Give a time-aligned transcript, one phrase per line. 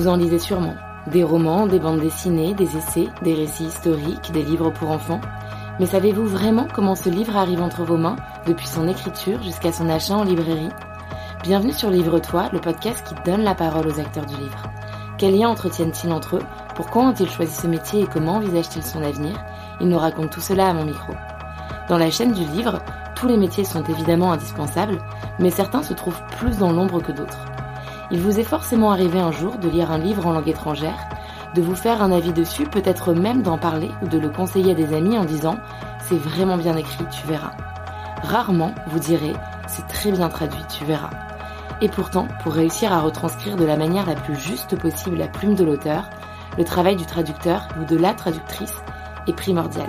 [0.00, 0.76] Vous en lisez sûrement.
[1.08, 5.20] Des romans, des bandes dessinées, des essais, des récits historiques, des livres pour enfants.
[5.78, 9.90] Mais savez-vous vraiment comment ce livre arrive entre vos mains, depuis son écriture jusqu'à son
[9.90, 10.70] achat en librairie?
[11.42, 14.62] Bienvenue sur Livre-toi, le podcast qui donne la parole aux acteurs du livre.
[15.18, 16.42] Quels liens entretiennent-ils entre eux?
[16.76, 19.36] Pourquoi ont-ils choisi ce métier et comment envisagent-ils son avenir?
[19.82, 21.12] Ils nous racontent tout cela à mon micro.
[21.90, 22.78] Dans la chaîne du livre,
[23.16, 24.96] tous les métiers sont évidemment indispensables,
[25.38, 27.49] mais certains se trouvent plus dans l'ombre que d'autres.
[28.12, 31.08] Il vous est forcément arrivé un jour de lire un livre en langue étrangère,
[31.54, 34.74] de vous faire un avis dessus, peut-être même d'en parler ou de le conseiller à
[34.74, 35.56] des amis en disant
[36.00, 37.52] c'est vraiment bien écrit, tu verras.
[38.22, 39.32] Rarement, vous direz
[39.68, 41.10] c'est très bien traduit, tu verras.
[41.80, 45.54] Et pourtant, pour réussir à retranscrire de la manière la plus juste possible la plume
[45.54, 46.10] de l'auteur,
[46.58, 48.82] le travail du traducteur ou de la traductrice
[49.28, 49.88] est primordial.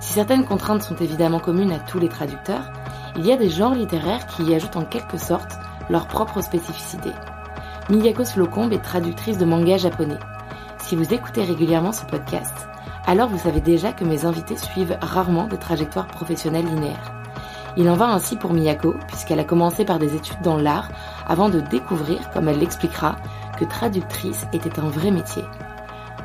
[0.00, 2.70] Si certaines contraintes sont évidemment communes à tous les traducteurs,
[3.16, 5.58] il y a des genres littéraires qui y ajoutent en quelque sorte
[5.90, 7.10] leur propre spécificité.
[7.90, 10.18] Miyako Slocombe est traductrice de manga japonais.
[10.78, 12.68] Si vous écoutez régulièrement ce podcast,
[13.06, 17.12] alors vous savez déjà que mes invités suivent rarement des trajectoires professionnelles linéaires.
[17.76, 20.88] Il en va ainsi pour Miyako, puisqu'elle a commencé par des études dans l'art
[21.26, 23.16] avant de découvrir, comme elle l'expliquera,
[23.58, 25.44] que traductrice était un vrai métier.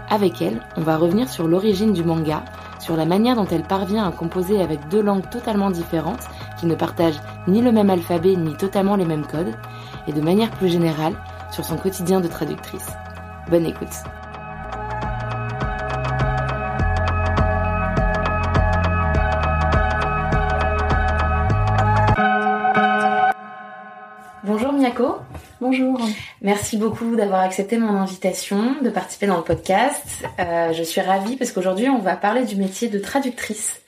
[0.09, 2.43] Avec elle, on va revenir sur l'origine du manga,
[2.79, 6.27] sur la manière dont elle parvient à composer avec deux langues totalement différentes
[6.63, 9.53] qui ne partagent ni le même alphabet ni totalement les mêmes codes,
[10.07, 11.13] et de manière plus générale
[11.51, 12.87] sur son quotidien de traductrice.
[13.49, 13.89] Bonne écoute.
[24.45, 25.17] Bonjour Miyako.
[25.59, 25.99] Bonjour.
[26.41, 30.05] Merci beaucoup d'avoir accepté mon invitation de participer dans le podcast.
[30.39, 33.81] Euh, je suis ravie parce qu'aujourd'hui on va parler du métier de traductrice.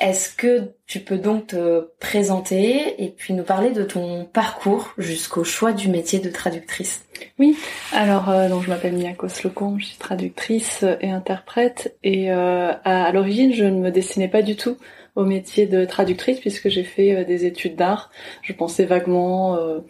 [0.00, 5.44] Est-ce que tu peux donc te présenter et puis nous parler de ton parcours jusqu'au
[5.44, 7.04] choix du métier de traductrice?
[7.38, 7.56] Oui,
[7.92, 13.10] alors euh, donc je m'appelle Miyako Slocombe, je suis traductrice et interprète et euh, à,
[13.12, 14.76] l'origine je ne me destinais pas du tout
[15.14, 18.10] au métier de traductrice puisque j'ai fait euh, des études d'art.
[18.42, 19.80] Je pensais vaguement euh,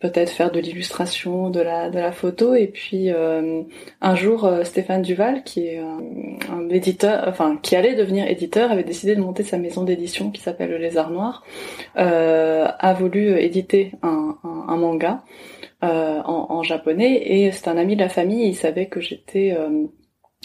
[0.00, 5.42] peut-être faire de l'illustration, de la de la photo et puis un jour Stéphane Duval
[5.42, 9.84] qui est un, éditeur enfin qui allait devenir éditeur avait décidé de monter sa maison
[9.84, 11.44] d'édition qui s'appelle Le Lézard Noir
[11.94, 14.36] a voulu éditer un,
[14.76, 15.22] manga
[15.82, 17.22] en, en, japonais.
[17.24, 19.56] Et c'est un ami de la famille, il savait que j'étais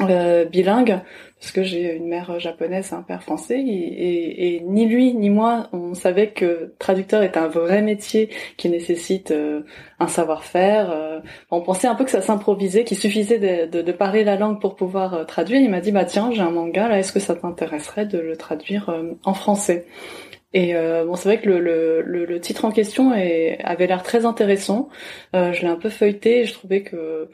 [0.01, 1.01] euh, bilingue
[1.43, 5.93] parce que j'ai une mère japonaise un père français et, ni lui ni moi on
[5.93, 9.61] savait que traducteur est un vrai métier qui nécessite euh,
[9.99, 10.89] un savoir-faire.
[10.89, 11.19] Euh.
[11.51, 14.75] on pensait un peu que ça s'improvisait, qu'il suffisait de, de, parler la langue pour
[14.75, 15.59] pouvoir euh, traduire.
[15.59, 18.37] Il m'a dit bah tiens j'ai un manga là, est-ce que ça t'intéresserait de le
[18.37, 18.89] traduire
[19.23, 19.85] en français?
[20.53, 24.89] Et bon, c'est vrai que le, titre en question est, avait l'air très intéressant.
[25.33, 27.29] je l'ai un peu feuilleté et je trouvais que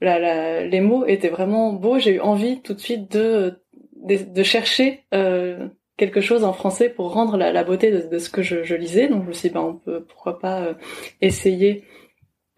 [0.00, 1.98] les mots étaient vraiment beaux.
[1.98, 3.60] J'ai eu envie tout de suite de
[4.02, 8.74] de, chercher euh, quelque chose en français pour rendre la, beauté de, ce que je,
[8.74, 9.08] lisais.
[9.08, 10.74] Donc je me suis dit, ben, on peut pourquoi pas euh,
[11.20, 11.84] essayer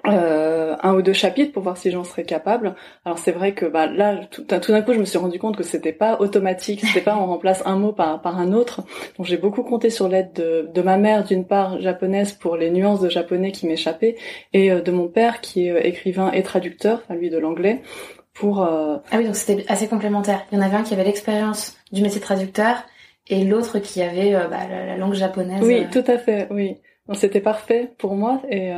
[0.07, 2.75] euh, un ou deux chapitres pour voir si j'en serais capable.
[3.05, 5.57] Alors c'est vrai que bah, là, tout, tout d'un coup, je me suis rendu compte
[5.57, 8.83] que c'était pas automatique, c'était pas on remplace un mot par, par un autre.
[9.17, 12.71] Donc j'ai beaucoup compté sur l'aide de, de ma mère, d'une part japonaise pour les
[12.71, 14.17] nuances de japonais qui m'échappaient,
[14.53, 17.83] et euh, de mon père qui est euh, écrivain et traducteur, enfin lui de l'anglais,
[18.35, 18.63] pour.
[18.63, 20.47] Ah oui, donc c'était assez complémentaire.
[20.51, 22.83] Il y en avait un qui avait l'expérience du métier de traducteur
[23.29, 25.63] et l'autre qui avait bah, la, langue japonaise.
[25.63, 26.49] Oui, tout à fait.
[26.51, 28.73] Oui, donc c'était parfait pour moi et.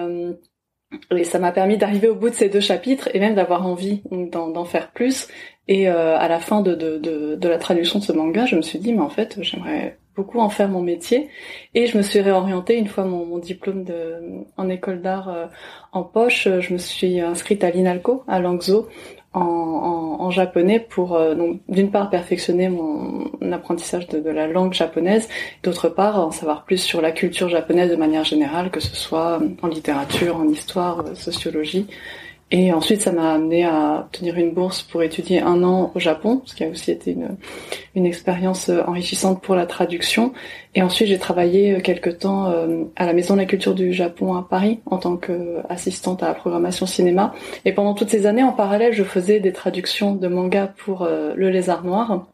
[1.17, 4.03] Et ça m'a permis d'arriver au bout de ces deux chapitres et même d'avoir envie
[4.11, 5.29] d'en faire plus.
[5.67, 8.93] Et euh, à la fin de, la traduction de ce manga, je me suis dit,
[8.93, 11.29] mais en fait, j'aimerais beaucoup en faire mon métier.
[11.75, 13.85] Et je me suis réorientée une fois mon, diplôme
[14.57, 15.47] en école d'art euh,
[15.93, 16.49] en poche.
[16.61, 18.87] Je me suis inscrite à l'INALCO, à Langzhou,
[19.35, 25.29] en, japonais pour euh, donc d'une part perfectionner mon, apprentissage de, de, la langue japonaise,
[25.63, 29.39] d'autre part en savoir plus sur la culture japonaise de manière générale, que ce soit
[29.63, 31.87] en littérature, en histoire, euh, sociologie.
[32.57, 36.41] Et ensuite, ça m'a amené à obtenir une bourse pour étudier un an au Japon,
[36.45, 37.17] ce qui a aussi été
[37.97, 40.33] une, expérience euh, enrichissante pour la traduction.
[40.77, 43.93] Et ensuite, j'ai travaillé euh, quelque temps euh, à la Maison de la Culture du
[43.93, 47.35] Japon à Paris en tant qu'assistante à la programmation cinéma.
[47.65, 51.51] Et pendant toutes ces années, en parallèle, je faisais des traductions de mangas pour Le
[51.51, 52.29] Lézard Noir.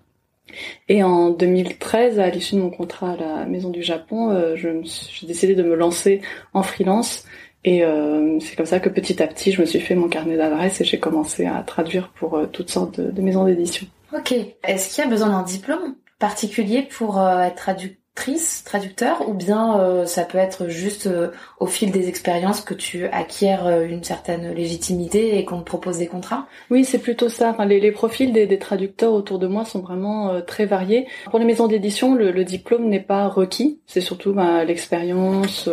[0.90, 5.54] Et en 2013, à l'issue de mon contrat à la Maison du Japon, j'ai décidé
[5.54, 6.20] de me lancer
[6.52, 7.24] en freelance
[7.64, 10.36] et euh, c'est comme ça que petit à petit, je me suis fait mon carnet
[10.36, 13.86] d'adresses et j'ai commencé à traduire pour euh, toutes sortes de, maisons d'édition.
[14.14, 14.32] Ok.
[14.64, 19.80] Est-ce qu'il y a besoin d'un diplôme particulier pour euh, être traductrice, traducteur, ou bien
[19.80, 21.28] euh, ça peut être juste euh,
[21.58, 25.98] au fil des expériences que tu acquiers euh, une certaine légitimité et qu'on te propose
[25.98, 26.46] des contrats?
[26.70, 27.50] Oui, c'est plutôt ça.
[27.50, 31.06] Enfin, les, les profils des, des, traducteurs autour de moi sont vraiment très variés.
[31.30, 33.80] Pour les maisons d'édition, le, diplôme n'est pas requis.
[33.86, 35.68] C'est surtout ben, l'expérience.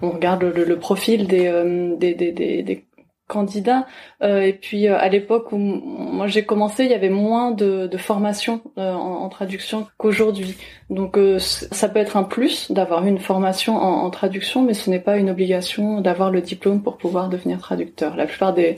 [0.00, 1.50] on regarde le, le profil des,
[1.98, 2.84] des, des,
[3.28, 3.86] candidat.
[4.22, 7.86] Euh, et puis euh, à l'époque où moi j'ai commencé, il y avait moins de,
[7.86, 10.56] de formation euh, en, traduction qu'aujourd'hui.
[10.90, 15.00] Donc ça peut être un plus d'avoir une formation en, en, traduction, mais ce n'est
[15.00, 18.14] pas une obligation d'avoir le diplôme pour pouvoir devenir traducteur.
[18.14, 18.76] La plupart des,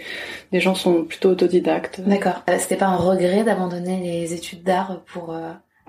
[0.52, 2.00] des gens sont plutôt autodidactes.
[2.02, 2.44] D'accord.
[2.58, 5.34] C'était pas un regret d'abandonner les études d'art pour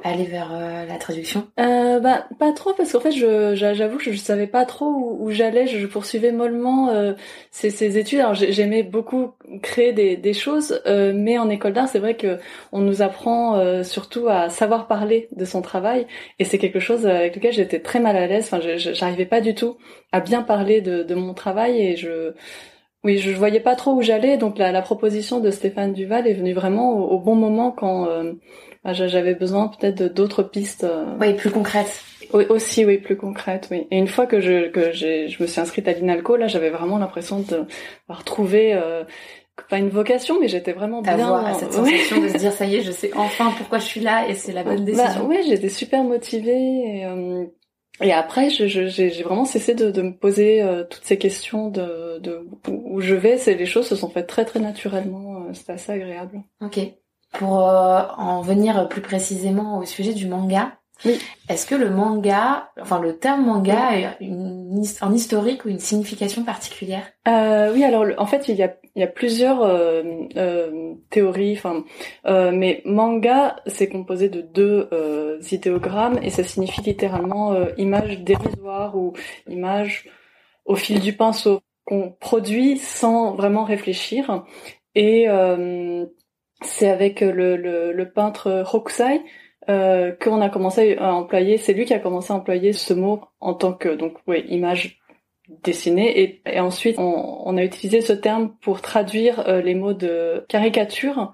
[0.05, 1.47] aller vers euh, la traduction?
[1.59, 5.67] Euh, bah, Pas trop, parce qu'en fait, j'avoue que je, savais pas trop où, j'allais.
[5.67, 7.13] Je, poursuivais mollement euh,
[7.51, 8.19] ces, ces, études.
[8.19, 9.31] Alors, j'aimais beaucoup
[9.61, 12.37] créer des, des choses, euh, mais en école d'art, c'est vrai que
[12.71, 16.05] on nous apprend euh, surtout à savoir parler de son travail,
[16.39, 18.45] et c'est quelque chose avec lequel j'étais très mal à l'aise.
[18.45, 19.77] Enfin, j'arrivais pas du tout
[20.11, 22.33] à bien parler de, de mon travail, et je
[23.05, 26.33] oui, je voyais pas trop où j'allais, donc la, la, proposition de Stéphane Duval est
[26.33, 28.33] venue vraiment au, au bon moment quand euh,
[28.83, 30.83] ah, j'avais besoin peut-être d'autres pistes.
[30.83, 32.03] Euh, oui, plus concrètes.
[32.33, 33.87] Oui, aussi, oui, plus concrètes, oui.
[33.91, 36.97] Et une fois que je que je me suis inscrite à l'INALCO, là, j'avais vraiment
[36.97, 37.65] l'impression de
[38.09, 39.03] retrouver euh,
[39.69, 41.13] pas une vocation, mais j'étais vraiment bien.
[41.13, 44.01] Avoir cette sensation de se dire ça y est, je sais enfin pourquoi je suis
[44.01, 45.21] là et c'est la bonne bah, décision.
[45.21, 46.99] Bah, oui, j'étais super motivée.
[46.99, 47.45] Et, euh,
[48.01, 53.15] et après, j'ai vraiment cessé de, me poser euh, toutes ces questions de, où je
[53.15, 53.37] vais.
[53.37, 55.53] C'est les choses se sont faites très très naturellement.
[55.53, 56.43] C'était assez agréable.
[56.61, 56.79] Ok.
[57.31, 61.19] Pour euh, en venir plus précisément au sujet du manga, oui.
[61.49, 66.43] Est-ce que le manga, enfin le terme manga, a une, un historique ou une signification
[66.43, 67.03] particulière?
[67.27, 70.03] Euh, Oui, alors en fait il y a, il y a plusieurs euh,
[70.37, 71.83] euh, théories, enfin,
[72.25, 78.95] euh, mais manga c'est composé de deux euh, idéogrammes et ça signifie littéralement image dérisoire
[78.95, 79.13] ou
[79.49, 80.09] image
[80.65, 84.43] au fil du pinceau qu'on produit sans vraiment réfléchir.
[84.95, 85.27] Et
[86.61, 89.21] c'est avec le, le, le, peintre Hokusai
[89.69, 91.57] euh, qu'on a commencé à employer.
[91.57, 94.99] C'est lui qui a commencé à employer ce mot en tant que donc oui image
[95.63, 99.93] dessinée et, et ensuite on, on, a utilisé ce terme pour traduire euh, les mots
[99.93, 101.33] de caricature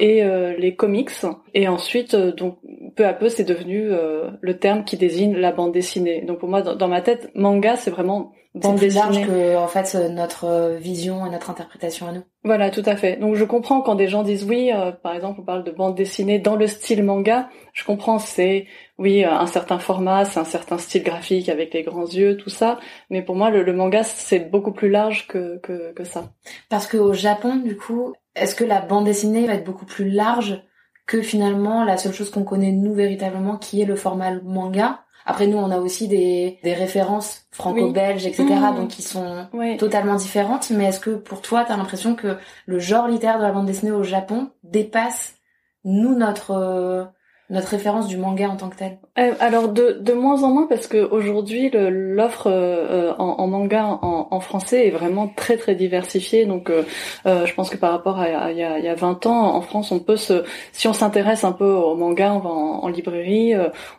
[0.00, 1.10] et euh, les comics
[1.54, 2.58] et ensuite euh, donc
[2.96, 3.90] peu à peu c'est devenu
[4.40, 6.22] le terme qui désigne la bande dessinée.
[6.22, 9.66] Donc pour moi dans, dans ma tête manga c'est vraiment bande plus large que en
[9.66, 12.22] fait notre vision et notre interprétation à nous.
[12.44, 13.16] Voilà, tout à fait.
[13.16, 15.94] Donc je comprends quand des gens disent oui, euh, par exemple on parle de bande
[15.94, 18.66] dessinée dans le style manga, je comprends c'est
[18.98, 22.78] oui un certain format, c'est un certain style graphique avec les grands yeux, tout ça,
[23.08, 26.32] mais pour moi le, le manga c'est beaucoup plus large que, que, que ça.
[26.68, 30.62] Parce qu'au Japon du coup, est-ce que la bande dessinée va être beaucoup plus large
[31.06, 35.01] que finalement la seule chose qu'on connaît nous véritablement qui est le format manga?
[35.26, 38.44] Après nous, on a aussi des, des références franco-belges, etc.
[38.44, 38.76] Mmh.
[38.76, 39.46] Donc qui sont
[39.78, 40.70] totalement différentes.
[40.70, 42.36] Mais est-ce que pour toi, tu as l'impression que
[42.66, 45.34] le genre littéraire de la bande dessinée au Japon dépasse
[45.84, 47.04] nous notre euh,
[47.52, 50.66] notre référence du manga en tant que tel euh, Alors de, de moins en moins
[50.66, 55.74] parce que aujourd'hui l'offre euh, en, en, manga en, en, français est vraiment très très
[55.74, 56.46] diversifiée.
[56.46, 56.82] Donc euh,
[57.24, 59.92] je pense que par rapport à, il y a, y a 20 ans en France,
[59.92, 63.52] on peut se, si on s'intéresse un peu au manga, on va en, librairie,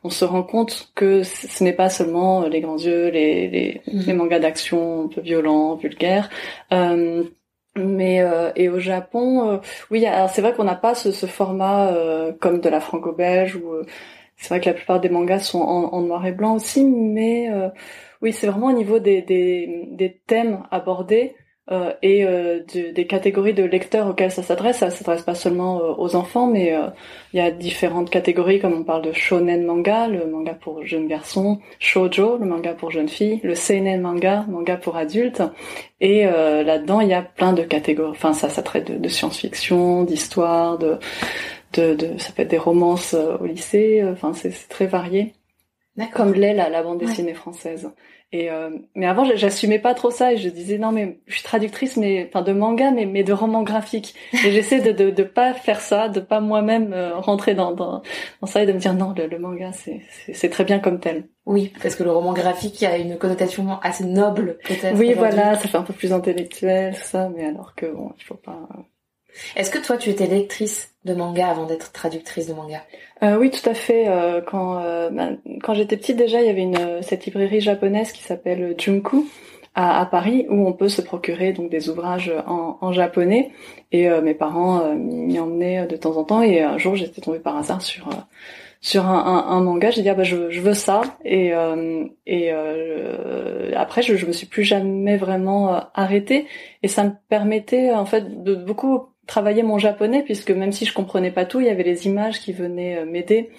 [0.04, 4.00] on se rend compte que ce n'est pas seulement les grands yeux, les, les, mmh.
[4.08, 6.30] les mangas d'action un peu violents, vulgaires.
[7.76, 9.58] Mais euh, et au Japon, euh,
[9.90, 13.74] oui, alors c'est vrai qu'on n'a pas ce, format euh, comme de la franco-belge ou
[14.38, 17.50] c'est vrai que la plupart des mangas sont en, noir et blanc aussi, mais
[18.22, 21.36] oui, c'est vraiment au niveau des thèmes abordés
[21.72, 24.80] euh, et euh, des catégories de lecteurs auxquels ça s'adresse.
[24.80, 26.76] Ça s'adresse pas seulement euh, aux enfants, mais
[27.34, 31.08] il y a différentes catégories, comme on parle de shonen manga, le manga pour jeunes
[31.08, 35.42] garçons, shoujo, le manga pour jeunes filles, le seinen manga, manga pour adultes.
[36.02, 38.12] Et là-dedans, il y a plein de catégories.
[38.12, 40.98] Enfin, ça, ça traite de, de science-fiction, d'histoire, de,
[41.74, 44.04] de, de, ça peut être des romances au lycée.
[44.12, 45.34] Enfin, c'est très varié.
[46.14, 47.90] Comme l'est la, la bande dessinée française.
[48.36, 51.44] Et euh, mais avant, j'assumais pas trop ça et je disais non mais je suis
[51.44, 54.16] traductrice mais enfin de manga mais mais de romans graphiques.
[54.34, 58.02] Et j'essaie de, de de pas faire ça, de pas moi-même euh, rentrer dans, dans
[58.42, 60.02] dans ça et de me dire non le, le manga c'est
[60.34, 61.28] c'est très bien comme tel.
[61.46, 64.98] Oui, parce que le roman graphique a une connotation assez noble peut-être.
[64.98, 68.34] Oui voilà, ça fait un peu plus intellectuel ça, mais alors que bon il faut
[68.34, 68.68] pas
[69.56, 72.84] est-ce que toi, tu étais lectrice de manga avant d'être traductrice de manga?
[73.24, 74.08] Euh, Oui, tout à fait.
[74.08, 78.12] Euh, quand euh, ben, quand j'étais petite, déjà, il y avait une cette librairie japonaise
[78.12, 79.26] qui s'appelle Junku
[79.76, 83.52] à, Paris où on peut se procurer donc des ouvrages en, japonais.
[83.92, 86.44] Et mes parents m'y emmenaient de temps en temps.
[86.44, 88.08] Et un jour, j'étais tombée par hasard sur
[88.82, 92.52] sur un, un, manga, j'ai dit ah bah je, je, veux ça et euh, et
[93.74, 96.48] après je, je me suis plus jamais vraiment arrêtée
[96.84, 100.94] et ça me permettait en fait de beaucoup travailler mon japonais puisque même si je
[100.94, 103.52] comprenais pas tout, il y avait les images qui venaient m'aider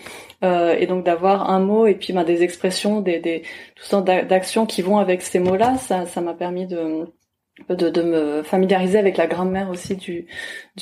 [0.43, 3.43] euh, et donc d'avoir un mot et puis ben, des expressions, des, des
[3.75, 7.07] tout sortes d'actions qui vont avec ces mots-là, ça m'a permis de
[7.69, 10.27] de, me familiariser avec la grammaire aussi du,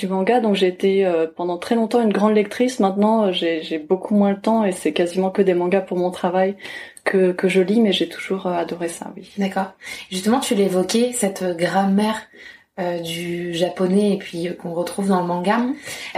[0.08, 0.40] manga.
[0.40, 2.80] Donc j'ai été euh, pendant très longtemps une grande lectrice.
[2.80, 6.10] Maintenant, euh, j'ai beaucoup moins le temps et c'est quasiment que des mangas pour mon
[6.10, 6.56] travail
[7.04, 9.30] que, que je lis, mais j'ai toujours euh, adoré ça, oui.
[9.38, 9.72] D'accord.
[10.10, 12.22] Justement, tu l'évoquais, cette grammaire
[12.78, 15.60] du japonais et puis qu'on retrouve dans le manga.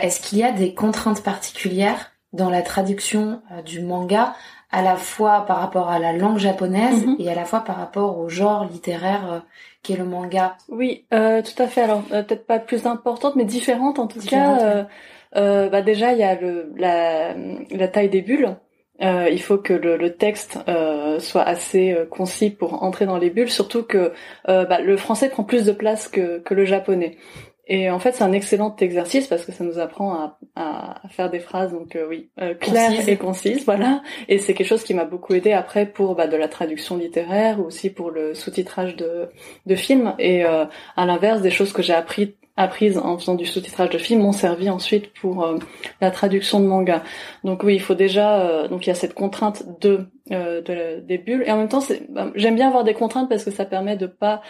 [0.00, 4.34] Est-ce qu'il y a des contraintes particulières dans la traduction du manga
[4.70, 7.23] à la fois par rapport à la langue japonaise mm-hmm.
[7.23, 9.42] et à la fois par rapport au genre littéraire
[9.84, 10.56] qui est le manga?
[10.68, 11.82] Oui, euh, tout à fait.
[11.82, 14.58] Alors euh, peut-être pas plus importante, mais différente en tout cas.
[14.61, 14.84] Euh,
[15.37, 18.56] euh, bah déjà, il y a le, la, la taille des bulles.
[19.02, 20.58] Euh, il faut que le, le texte
[21.18, 24.12] soit assez concis pour entrer dans les bulles, surtout que
[24.46, 27.16] bah, le français prend plus de place que, que le japonais.
[27.66, 31.30] Et en fait, c'est un excellent exercice parce que ça nous apprend à, à, faire
[31.30, 34.02] des phrases donc euh, oui euh, claires et concises, voilà.
[34.28, 37.60] Et c'est quelque chose qui m'a beaucoup aidé après pour bah, de la traduction littéraire
[37.60, 39.28] ou aussi pour le sous-titrage de,
[39.64, 40.14] de films.
[40.18, 43.99] Et euh, à l'inverse, des choses que j'ai appris apprises en faisant du sous-titrage de
[43.99, 45.58] films m'ont servi ensuite pour euh,
[46.00, 47.02] la traduction de manga.
[47.42, 51.42] Donc oui, il faut déjà donc il y a cette contrainte de, de des bulles
[51.46, 54.06] et en même temps bah, j'aime bien avoir des contraintes parce que ça permet de
[54.06, 54.42] pas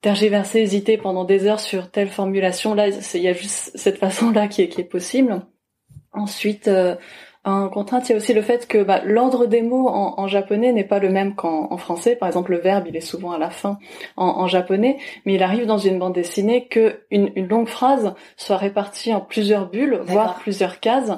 [0.00, 2.74] tergiverser, hésiter pendant des heures sur telle formulation.
[2.74, 5.40] Là, il y a juste cette façon-là qui est, qui est possible.
[6.12, 6.68] Ensuite,
[7.44, 10.72] en contrainte, il y a aussi le fait que bah, l'ordre des mots en, japonais
[10.72, 12.16] n'est pas le même qu'en français.
[12.16, 13.78] Par exemple, le verbe, il est souvent à la fin
[14.16, 18.56] en, japonais, mais il arrive dans une bande dessinée que une, une longue phrase soit
[18.56, 21.12] répartie en plusieurs bulles, voire plusieurs cases,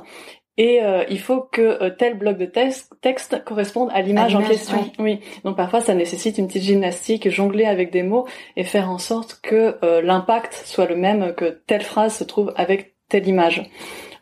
[0.58, 4.42] et euh, il faut que euh, tel bloc de texte, texte corresponde à l'image en
[4.42, 4.90] question.
[4.98, 5.20] Oui.
[5.44, 9.38] Donc parfois ça nécessite une petite gymnastique, jongler avec des mots et faire en sorte
[9.42, 13.70] que euh, l'impact soit le même, que telle phrase se trouve avec telle image.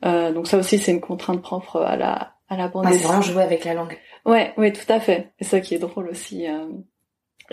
[0.04, 2.86] Donc ça aussi c'est une contrainte propre à la à la bande.
[2.90, 3.98] c'est vraiment jouer avec la langue.
[4.26, 5.32] Ouais, oui, tout à fait.
[5.38, 6.46] Et ça qui est drôle aussi.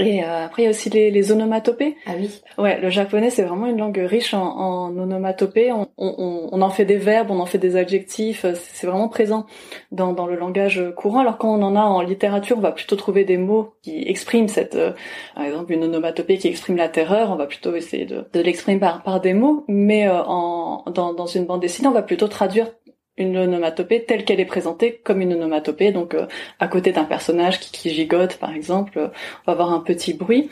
[0.01, 1.95] Et euh, après, il y a aussi les, les, onomatopées.
[2.05, 2.41] Ah oui.
[2.57, 5.71] Ouais, le japonais, c'est vraiment une langue riche en, en onomatopées.
[5.71, 8.45] On, on, on, en fait des verbes, on en fait des adjectifs.
[8.55, 9.45] C'est vraiment présent
[9.91, 11.19] dans, dans, le langage courant.
[11.19, 14.47] Alors quand on en a en littérature, on va plutôt trouver des mots qui expriment
[14.47, 14.91] cette, euh,
[15.35, 17.31] par exemple, une onomatopée qui exprime la terreur.
[17.31, 19.65] On va plutôt essayer de, de l'exprimer par, par des mots.
[19.67, 22.71] Mais euh, en, dans, dans une bande dessinée, on va plutôt traduire
[23.17, 25.91] une onomatopée telle qu'elle est présentée comme une onomatopée.
[25.91, 26.27] Donc euh,
[26.59, 30.13] à côté d'un personnage qui, qui, gigote par exemple, euh, on va avoir un petit
[30.13, 30.49] bruit.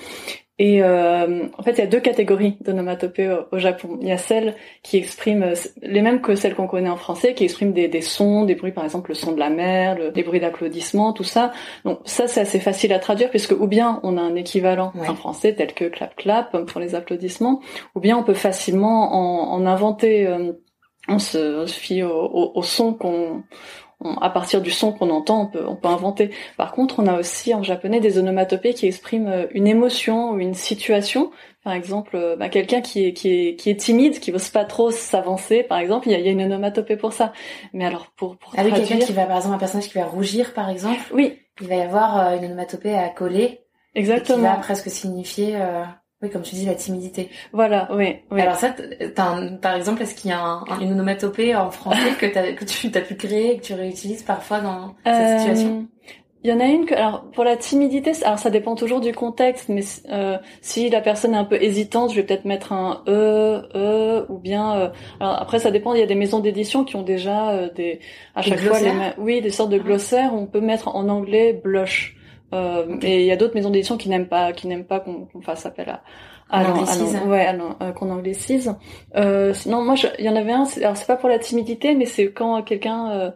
[0.62, 3.98] Et euh, en fait, il y a deux catégories d'onomatopées au, au, Japon.
[4.02, 7.46] Il y a celles qui expriment les mêmes que celles qu'on connaît en français, qui
[7.46, 10.22] expriment des, des, sons, des bruits, par exemple le son de la mer, le, des
[10.22, 11.54] bruits d'applaudissements, tout ça.
[11.86, 15.16] Donc ça, c'est assez facile à traduire puisque ou bien on a un équivalent en
[15.16, 17.62] français tel que clap clap pour les applaudissements,
[17.96, 20.28] ou bien on peut facilement en, en inventer
[21.10, 23.44] on se, fie au, son qu'on
[24.22, 26.32] à partir du son qu'on entend, on peut, on peut inventer.
[26.56, 30.40] Par contre, on a aussi en japonais des onomatopées qui expriment euh, une émotion ou
[30.40, 31.32] une situation.
[31.66, 34.64] Par exemple, euh, bah, quelqu'un qui est, qui, est, qui est timide, qui n'ose pas
[34.64, 37.34] trop s'avancer, par exemple, il y a, y a, une onomatopée pour ça.
[37.74, 40.54] Mais alors, pour, pour Avec quelqu'un qui va, par exemple, un personnage qui va rougir,
[40.54, 41.02] par exemple.
[41.14, 41.38] Oui.
[41.60, 43.66] Il va y avoir euh, une onomatopée à coller.
[43.96, 44.38] Exactement.
[44.38, 45.58] Qui va presque signifier...
[46.22, 47.30] Oui, comme tu dis, la timidité.
[47.54, 48.18] Voilà, oui.
[48.30, 48.42] oui.
[48.42, 48.76] Alors ça,
[49.16, 52.92] par exemple, est-ce qu'il y a un, une onomatopée en français que, as, que tu
[52.94, 55.88] as pu créer et que tu réutilises parfois dans cette euh, situation?
[56.44, 59.12] il y en a une que, alors pour la timidité, alors ça dépend toujours du
[59.12, 63.04] contexte, mais euh, si la personne est un peu hésitante, je vais peut-être mettre un
[63.08, 64.78] e, e, ou bien.
[64.78, 65.94] Euh, alors après, ça dépend.
[65.94, 68.00] Il y a des maisons d'édition qui ont déjà euh, des
[68.36, 69.84] à chaque fois les, oui, des sortes de ah.
[69.84, 70.34] glossaires.
[70.34, 72.16] On peut mettre en anglais blush.
[72.54, 75.28] Euh, Et il y a d'autres maisons d'édition qui n'aiment pas, qui n'aiment pas qu'on
[75.42, 76.02] fasse appel à,
[76.50, 76.64] à,
[77.28, 77.48] ouais,
[77.82, 78.74] euh, qu'on anglicise.
[79.16, 80.66] Euh, non, moi, il y en avait un.
[80.78, 83.32] Alors c'est pas pour la timidité, mais c'est quand quelqu'un euh,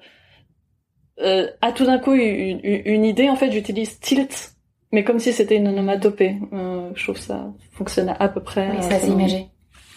[1.19, 3.29] euh, a tout d'un coup une, une, idée.
[3.29, 4.53] En fait, j'utilise tilt,
[4.91, 6.37] mais comme si c'était une onomatopée.
[6.53, 8.69] Euh, je trouve ça fonctionne à peu près.
[8.71, 9.47] Oui, assez imagé.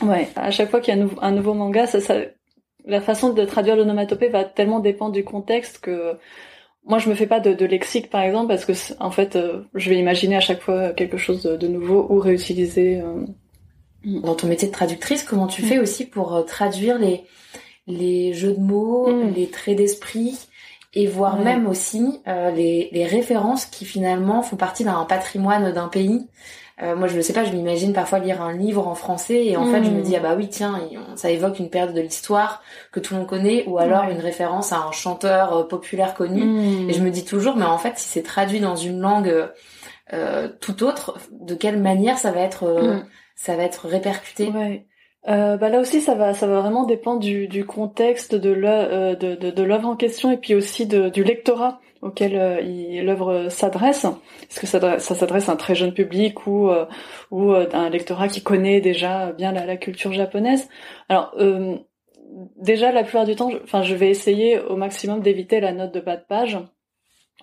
[0.02, 0.28] Ouais.
[0.37, 2.16] À chaque fois qu'il y a un, un nouveau manga, ça, ça,
[2.85, 6.18] la façon de traduire l'onomatopée va tellement dépendre du contexte que
[6.87, 9.62] moi, je me fais pas de, de lexique, par exemple, parce que en fait, euh,
[9.75, 13.00] je vais imaginer à chaque fois quelque chose de, nouveau ou réutiliser.
[13.00, 13.26] Euh,
[14.05, 15.64] Dans ton métier de traductrice, comment tu mm.
[15.66, 17.25] fais aussi pour euh, traduire les
[17.88, 19.35] les jeux de mots, mm.
[19.35, 20.38] les traits d'esprit
[20.95, 26.26] et voire même aussi les, les références qui finalement font partie d'un patrimoine d'un pays?
[26.80, 29.64] Moi, je ne sais pas, je m'imagine parfois lire un livre en français et en
[29.64, 30.02] fait, je me mm.
[30.02, 30.78] dis ah bah oui, tiens,
[31.14, 34.73] ça évoque une période de l'histoire que tout le monde connaît ou alors une référence
[34.73, 36.45] à un chanteur populaire connu.
[36.45, 36.90] Mm.
[36.90, 39.49] Et je me dis toujours, mais en fait, si c'est traduit dans une langue
[40.61, 43.04] tout autre, de quelle manière ça va être, mm.
[43.37, 44.52] ça va être répercuté?
[45.28, 48.88] Euh, bah là aussi, ça va, ça va vraiment dépendre du, du contexte de l'œuvre
[48.92, 54.04] euh, de, de, en question et puis aussi de, du lectorat auquel euh, l'œuvre s'adresse.
[54.04, 56.86] Est-ce que ça, ça s'adresse à un très jeune public ou euh,
[57.30, 60.68] ou un lectorat qui connaît déjà bien la, la culture japonaise?
[61.08, 61.34] Alors
[62.56, 65.92] déjà, la plupart du temps, je, enfin, je vais essayer au maximum d'éviter la note
[65.92, 66.58] de bas de page,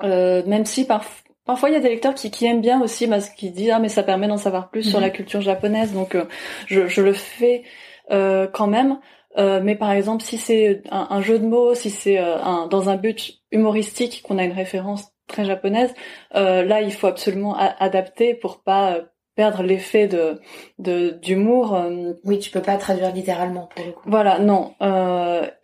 [0.02, 3.30] même si parfois Parfois, il y a des lecteurs qui, qui aiment bien aussi, parce
[3.30, 5.14] qu'ils disent ah mais ça permet d'en savoir plus sur la mhm.
[5.14, 6.26] culture japonaise, donc euh,
[6.68, 7.64] je, je, le fais
[8.12, 9.00] euh, quand même.
[9.38, 12.96] Euh, mais par exemple, si c'est un, jeu de mots, si c'est un, dans un
[12.96, 15.94] but humoristique qu'on a une référence très japonaise,
[16.34, 19.00] là il faut absolument adapter pour pas
[19.36, 20.42] perdre l'effet de
[21.22, 21.82] d'humour.
[22.26, 24.04] Oui, tu peux pas traduire littéralement pour le coup.
[24.06, 24.74] Voilà, non.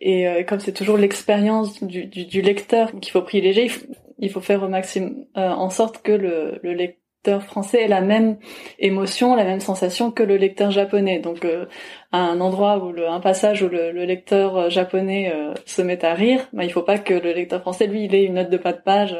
[0.00, 3.86] et comme c'est toujours l'expérience du, du, du, lecteur qu'il faut privilégier, il faut,
[4.20, 6.99] il faut faire au maximum euh, en sorte que le, le, lecteur
[7.40, 8.38] français ait la même
[8.78, 11.18] émotion, la même sensation que le lecteur japonais.
[11.18, 11.66] Donc euh,
[12.12, 15.32] un endroit où le, un passage où le, lecteur euh, japonais
[15.66, 18.24] se met à rire, bah, il faut pas que le lecteur français lui il ait
[18.24, 19.16] une note de pas de page.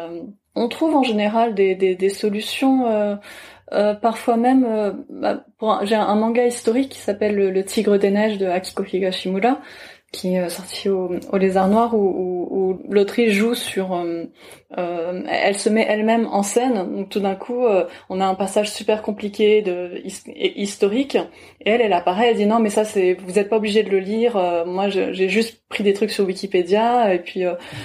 [0.54, 3.18] On trouve en général des, des, des solutions.
[4.02, 5.44] parfois même, bah,
[5.82, 9.60] j'ai un, manga historique qui s'appelle le, Tigre des neiges de Akiko Higashimura,
[10.12, 14.24] qui est sorti au, au Lézard Noir où, où, où l'autrice joue sur, euh,
[14.76, 16.74] euh, elle se met elle-même en scène.
[16.96, 20.02] Donc tout d'un coup, euh, on a un passage super compliqué de
[20.34, 21.14] historique
[21.60, 23.90] et elle, elle apparaît, elle dit non mais ça c'est, vous n'êtes pas obligé de
[23.90, 24.34] le lire.
[24.66, 27.44] moi j'ai juste pris des trucs sur Wikipédia et puis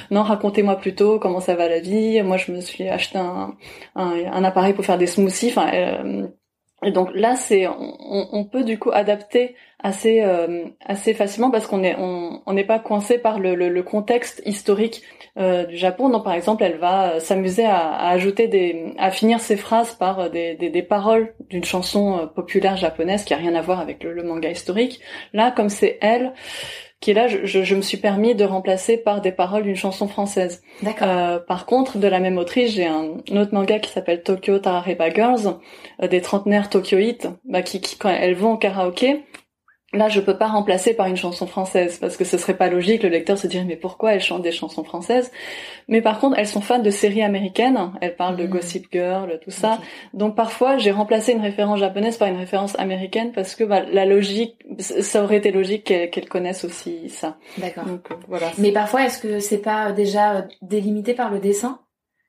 [0.10, 2.22] non racontez-moi plutôt comment ça va la vie.
[2.24, 3.56] Moi je me suis acheté un,
[3.96, 5.50] un, un appareil pour faire des smoothies.
[5.50, 6.28] Enfin
[6.86, 11.84] et donc là, c'est on, peut du coup adapter assez euh, assez facilement parce qu'on
[11.84, 15.02] est on n'est pas coincé par le, le, contexte historique
[15.40, 16.10] euh, du Japon.
[16.10, 19.96] Donc par exemple, elle va euh, s'amuser à, à, ajouter des à finir ses phrases
[19.96, 24.04] par des, des, des paroles d'une chanson populaire japonaise qui a rien à voir avec
[24.04, 25.02] le, le manga historique.
[25.34, 26.34] Là, comme c'est elle,
[27.06, 30.64] qui là, je, je, me suis permis de remplacer par des paroles d'une chanson française.
[31.04, 35.12] Euh, par contre, de la même autrice, j'ai un, autre manga qui s'appelle Tokyo Tarareba
[35.12, 35.56] Girls,
[36.02, 39.24] euh, des trentenaires tokyoïtes, bah, qui, qui, quand elles vont au karaoké,
[39.96, 43.04] Là, je peux pas remplacer par une chanson française parce que ce serait pas logique.
[43.04, 45.32] Le lecteur se dirait mais pourquoi elles chantent des chansons françaises?
[45.88, 47.92] Mais par contre, elles sont fans de séries américaines.
[48.02, 48.50] Elles parlent de mmh.
[48.50, 49.80] Gossip Girl, tout ça.
[50.14, 54.06] Donc parfois, j'ai remplacé une référence japonaise par une référence américaine parce que bah, la
[54.06, 57.38] logique, ça aurait été logique qu'elles connaissent aussi ça.
[57.58, 57.86] D'accord.
[57.88, 58.52] Euh, voilà.
[58.58, 61.80] Mais parfois, est-ce que c'est pas déjà euh, délimité par le dessin?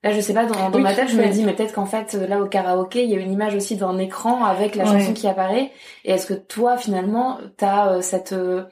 [0.07, 2.15] Là, je sais pas, dans, dans ma tête, je me dis, mais peut-être qu'en fait,
[2.15, 5.27] là, au karaoké, il y a une image aussi d'un écran avec la chanson qui
[5.27, 5.73] apparaît.
[6.05, 8.63] Et est-ce que toi, finalement, t'as euh, cette euh,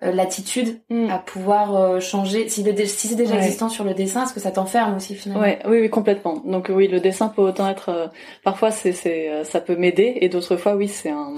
[0.00, 1.10] latitude mm.
[1.10, 2.48] à pouvoir euh, changer?
[2.48, 5.42] Si, si c'est déjà existant sur le dessin, est-ce que ça t'enferme aussi, finalement?
[5.42, 6.40] Ouais, Oui, oui, complètement.
[6.44, 8.12] Donc oui, le dessin peut autant être...
[8.44, 10.18] parfois, c'est, c'est, ça peut m'aider.
[10.20, 11.34] Et d'autres fois, oui, c'est un...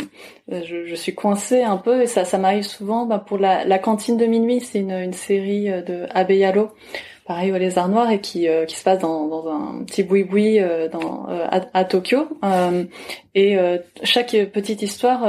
[0.50, 2.02] Je, je, suis coincée un peu.
[2.02, 3.06] Et ça, ça m'arrive souvent.
[3.06, 6.72] Bah, pour la, la cantine de minuit, c'est une, une série de Abeyalo
[7.30, 10.58] pareil au Lézard Noir et qui, euh, qui se passe dans, dans un petit boui-boui
[10.58, 12.26] euh, dans, euh, à, Tokyo.
[13.36, 13.56] et
[14.02, 15.20] chaque petite histoire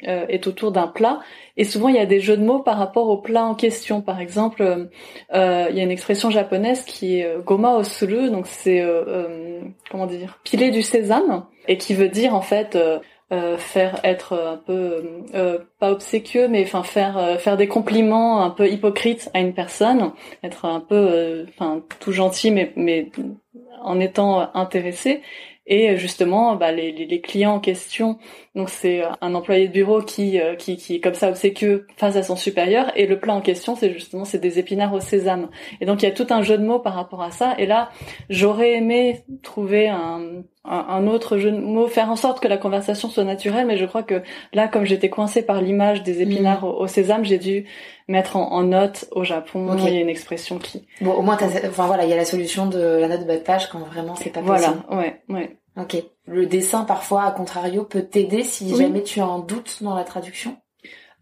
[0.00, 1.20] est autour d'un plat.
[1.58, 4.00] Et souvent, il y a des jeux de mots par rapport au plat en question.
[4.00, 4.88] Par exemple,
[5.30, 8.82] il y a une expression japonaise qui est goma osuru, donc c'est
[9.90, 12.98] comment dire, piler du sésame, et qui veut dire en fait euh,
[13.58, 18.50] faire être un peu euh, pas obséquieux mais enfin faire euh, faire des compliments un
[18.50, 23.10] peu hypocrites à une personne être un peu enfin tout gentil mais mais
[23.82, 25.22] en étant intéressé.
[25.66, 28.18] Et justement bah, les, les, clients en question
[28.54, 32.22] donc c'est un employé de bureau qui, qui qui est comme ça obséquieux face à
[32.22, 35.48] son supérieur et le plat en question c'est justement c'est des épinards au sésame
[35.80, 37.66] et donc il y a tout un jeu de mots par rapport à ça et
[37.66, 37.90] là
[38.30, 43.10] j'aurais aimé trouver un un, autre jeu de mots, faire en sorte que la conversation
[43.10, 46.68] soit naturelle, mais je crois que là, comme j'étais coincée par l'image des épinards mm.
[46.68, 47.66] au, sésame, j'ai dû
[48.08, 50.86] mettre en, note au Japon, il y a une expression qui...
[51.00, 51.36] Bon, au moins,
[51.68, 53.80] enfin voilà, il y a la solution de la note de bas de page quand
[53.80, 54.74] vraiment c'est pas possible.
[54.88, 55.56] Voilà, ouais, ouais.
[55.76, 55.96] Ok.
[56.26, 60.04] Le dessin, parfois, à contrario, peut t'aider si jamais tu as un doute dans la
[60.04, 60.56] traduction?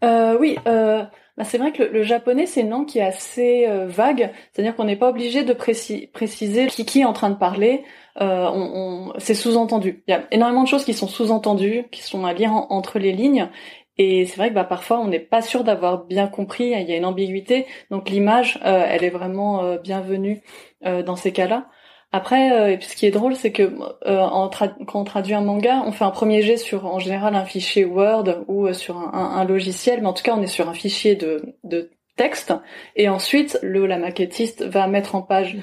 [0.03, 1.03] Euh, Oui, euh,
[1.37, 4.75] bah, c'est vrai que le, japonais, c'est une langue qui est assez euh, vague, c'est-à-dire
[4.75, 7.83] qu'on n'est pas obligé de préciser qui, qui est en train de parler.
[8.21, 10.03] Euh, on, c'est sous-entendu.
[10.07, 13.11] Il y a énormément de choses qui sont sous-entendues, qui sont à lire entre les
[13.11, 13.49] lignes.
[13.97, 16.93] Et c'est vrai que bah, parfois on n'est pas sûr d'avoir bien compris, il y
[16.93, 17.65] a une ambiguïté.
[17.89, 20.41] Donc l'image, euh, elle est vraiment euh, bienvenue
[20.83, 21.67] dans ces cas-là.
[22.13, 23.73] Après, ce qui est drôle, c'est que
[24.05, 27.43] en quand on traduit un manga, on fait un premier jet sur, en général, un
[27.43, 31.15] fichier Word ou sur un, logiciel, mais en tout cas, on est sur un fichier
[31.15, 32.53] de, de texte.
[32.95, 35.57] Et ensuite le la maquettiste va mettre en page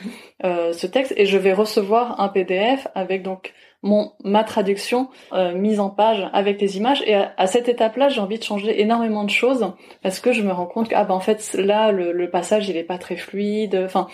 [0.45, 5.55] euh, ce texte et je vais recevoir un PDF avec donc mon ma traduction euh,
[5.55, 7.03] mise en page avec les images.
[7.07, 10.53] Et à, cette étape-là j'ai envie de changer énormément de choses parce que je me
[10.53, 13.81] rends compte que ah ben en fait là le, passage il est pas très fluide.
[13.85, 14.07] Enfin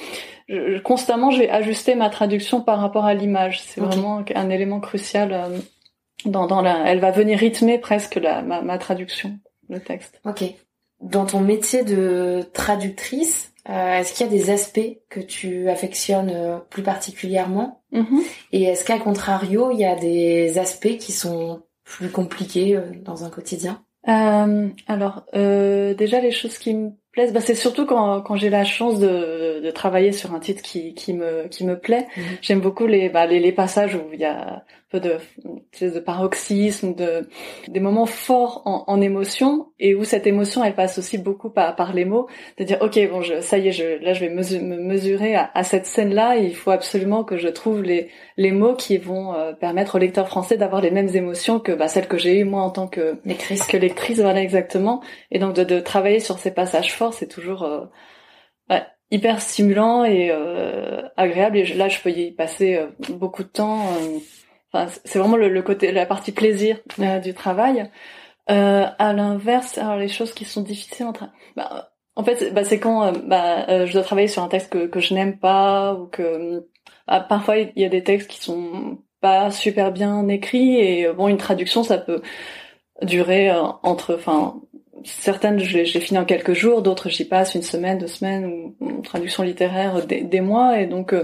[0.84, 3.60] constamment je vais ajuster ma traduction par rapport à l'image.
[3.60, 5.58] C'est vraiment un élément crucial euh,
[6.24, 10.20] dans, dans la elle va venir rythmer presque la, ma, ma traduction le texte.
[10.24, 10.44] Ok.
[11.00, 16.30] Dans ton métier de traductrice, euh, est-ce qu'il y a des aspects que tu affectionnes
[16.30, 17.82] euh, plus particulièrement?
[17.92, 18.22] Mm-hmm.
[18.52, 23.24] Et est-ce qu'à contrario, il y a des aspects qui sont plus compliqués euh, dans
[23.24, 23.82] un quotidien?
[24.08, 29.00] Alors, déjà les choses qui me plaisent, bah, c'est surtout quand, quand j'ai la chance
[29.00, 32.06] de, de, travailler sur un titre qui, qui me qui me plaît.
[32.16, 32.38] Mm-hmm.
[32.42, 35.18] J'aime beaucoup les, bah, les les passages où il y a peu de,
[35.80, 37.28] de paroxysme, de
[37.66, 41.74] des moments forts en, en, émotion et où cette émotion elle passe aussi beaucoup par,
[41.74, 44.28] par les mots, de dire ok bon je, ça y est je, là je vais
[44.28, 48.52] me mesurer à, à cette scène là il faut absolument que je trouve les les
[48.52, 52.06] mots qui vont euh, permettre au lecteur français d'avoir les mêmes émotions que bah, celles
[52.06, 53.64] que j'ai eues moi en tant que lectrice.
[53.64, 54.20] que lectrice.
[54.20, 55.02] Voilà exactement.
[55.30, 57.86] Et donc de, de travailler sur ces passages forts c'est toujours euh,
[59.10, 63.82] hyper stimulant et euh, agréable et là je peux y passer beaucoup de temps
[65.04, 67.90] c'est vraiment le, côté, la partie plaisir euh, du travail.
[68.48, 72.78] Euh, à l'inverse, alors les choses qui sont difficiles entre, bah, en fait, bah, c'est
[72.78, 75.94] quand euh, bah, euh, je dois travailler sur un texte que, que je n'aime pas
[75.94, 76.68] ou que
[77.08, 81.28] bah, parfois il y a des textes qui sont pas super bien écrits et bon
[81.28, 82.22] une traduction ça peut
[83.02, 83.50] durer
[83.82, 84.60] entre, enfin
[85.06, 88.76] certaines je les, fini en quelques jours, d'autres j'y passe une semaine, deux semaines ou
[88.80, 91.14] une traduction littéraire des, des mois et donc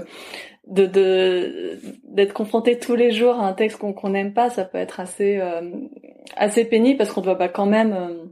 [0.66, 5.00] de d'être confronté tous les jours à un texte qu'on n'aime pas, ça peut être
[5.00, 5.70] assez euh,
[6.36, 8.24] assez pénible parce qu'on doit pas quand même euh,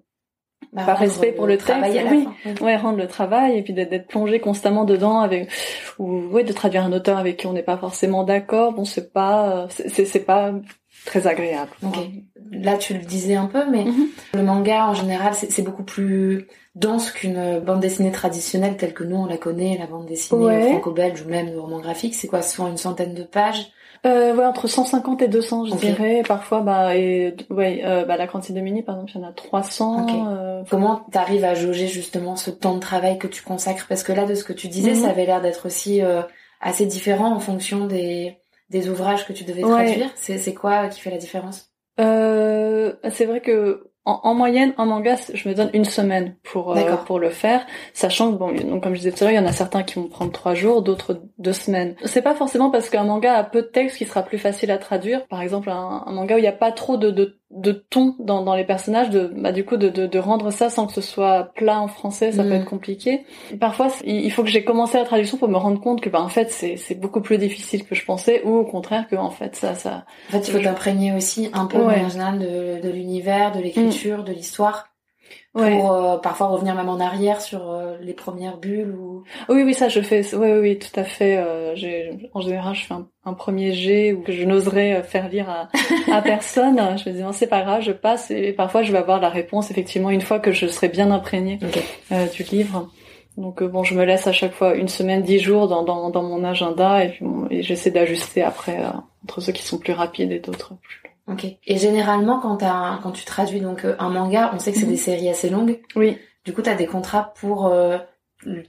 [0.73, 1.75] bah, par respect pour le, texte,
[2.11, 2.29] oui,
[2.61, 5.51] ouais, rendre le travail et puis d'être plongé constamment dedans avec
[5.99, 8.73] ou oui de traduire un auteur avec qui on n'est pas forcément d'accord.
[8.73, 10.53] Bon, c'est pas c'est c'est pas
[11.05, 11.71] très agréable.
[12.53, 14.09] Là, tu le disais un peu, mais mhm.
[14.35, 19.17] le manga en général, c'est beaucoup plus dense qu'une bande dessinée traditionnelle telle que nous
[19.17, 22.15] on la connaît, la bande dessinée franco-belge ou même le roman graphique.
[22.15, 23.73] C'est quoi Souvent une centaine de pages
[24.07, 26.23] euh, ouais, entre 150 et 200, je dirais.
[26.27, 29.29] Parfois, bah, et, ouais, euh, bah, la quantité de mini, par exemple, il y en
[29.29, 30.07] a 300.
[30.09, 33.87] Euh, Comment t'arrives à jauger justement ce temps de travail que tu consacres?
[33.89, 35.03] Parce que là, de ce que tu disais, mhm.
[35.03, 36.23] ça avait l'air d'être aussi euh,
[36.63, 38.39] assez différent en fonction des,
[38.71, 40.11] des ouvrages que tu devais traduire.
[40.17, 41.73] C'est quoi qui fait la différence?
[42.01, 46.97] Euh, C'est vrai que en, moyenne, en manga, je me donne une semaine pour euh,
[47.07, 49.47] pour le faire, sachant que bon, donc comme je disais tout à l'heure, il y
[49.47, 51.95] en a certains qui vont prendre trois jours, d'autres deux semaines.
[52.05, 54.79] C'est pas forcément parce qu'un manga a peu de texte qui sera plus facile à
[54.79, 55.27] traduire.
[55.27, 58.43] Par exemple, un, manga où il n'y a pas trop de, de, de ton dans,
[58.43, 61.03] dans les personnages, de bah du coup de, de, de rendre ça sans que ce
[61.03, 62.53] soit plat en français, ça peut mm.
[62.53, 63.25] être compliqué.
[63.61, 66.29] parfois, il faut que j'ai commencé la traduction pour me rendre compte que bah en
[66.29, 69.57] fait c'est c'est beaucoup plus difficile que je pensais, ou au contraire que en fait
[69.57, 70.05] ça ça.
[70.31, 73.90] En fait, il faut t'imprégner aussi un peu en général de, de l'univers, de l'écriture
[73.91, 74.91] de l'histoire
[75.53, 79.75] pour euh, parfois revenir même en arrière sur euh, les premières bulles ou oui oui
[79.75, 80.23] ça je fais.
[80.35, 81.75] Oui oui, tout à fait euh,
[82.35, 85.69] en général je fais un, premier jet ou que je n'oserais faire lire à,
[86.13, 86.81] à personne.
[86.99, 89.29] Je me dis non c'est pas grave je passe et parfois je vais avoir la
[89.29, 91.59] réponse effectivement une fois que je serai bien imprégnée
[92.33, 92.89] du livre.
[93.37, 96.23] Donc bon je me laisse à chaque fois une semaine dix jours dans, dans, dans
[96.23, 98.79] mon agenda et puis et j'essaie d'ajuster après
[99.25, 101.47] entre ceux qui sont plus rapides et d'autres plus Ok.
[101.67, 104.87] Et généralement, quand, as, quand tu traduis donc euh, un manga, on sait que c'est
[104.87, 104.99] des mhm.
[104.99, 105.81] séries assez longues.
[105.95, 106.19] Oui.
[106.45, 107.99] Du coup, tu as des contrats pour euh,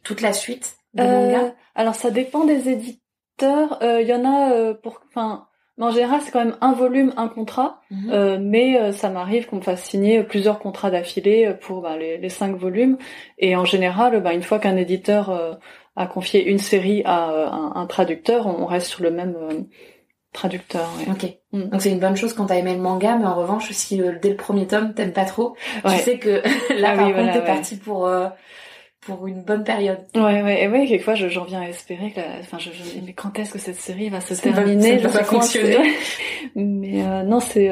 [0.04, 1.54] toute la suite des euh, mangas?
[1.74, 3.80] Alors, ça dépend des éditeurs.
[3.82, 5.02] Il y en a pour...
[5.08, 5.48] Enfin,
[5.80, 7.82] en général, c'est quand même un volume, un contrat.
[7.90, 8.38] Mhm.
[8.50, 12.56] mais ça m'arrive qu'on me fasse signer plusieurs contrats d'affilée pour bah, les, les, cinq
[12.56, 12.98] volumes.
[13.40, 15.60] Et en général, bah, une fois qu'un éditeur
[15.96, 19.36] a confié une série à un, un, traducteur, on reste sur le même
[20.34, 20.90] traducteur.
[21.10, 21.38] Ok.
[21.52, 21.70] Mm.
[21.70, 24.14] Donc c'est une bonne chose quand t'as aimé le manga, mais en revanche, si euh,
[24.22, 26.42] dès le premier tome t'aimes pas trop, tu sais que
[26.80, 28.28] là ah par contre t'es parti pour euh,
[29.02, 30.00] pour une bonne période.
[30.16, 33.38] Ouais, ouais, et ouais, quelquefois j'en viens à espérer que, enfin, je, je, mais quand
[33.40, 35.00] est-ce que cette série va se terminer?
[35.00, 35.96] Ça va fonctionner.
[36.56, 37.72] mais euh, non, c'est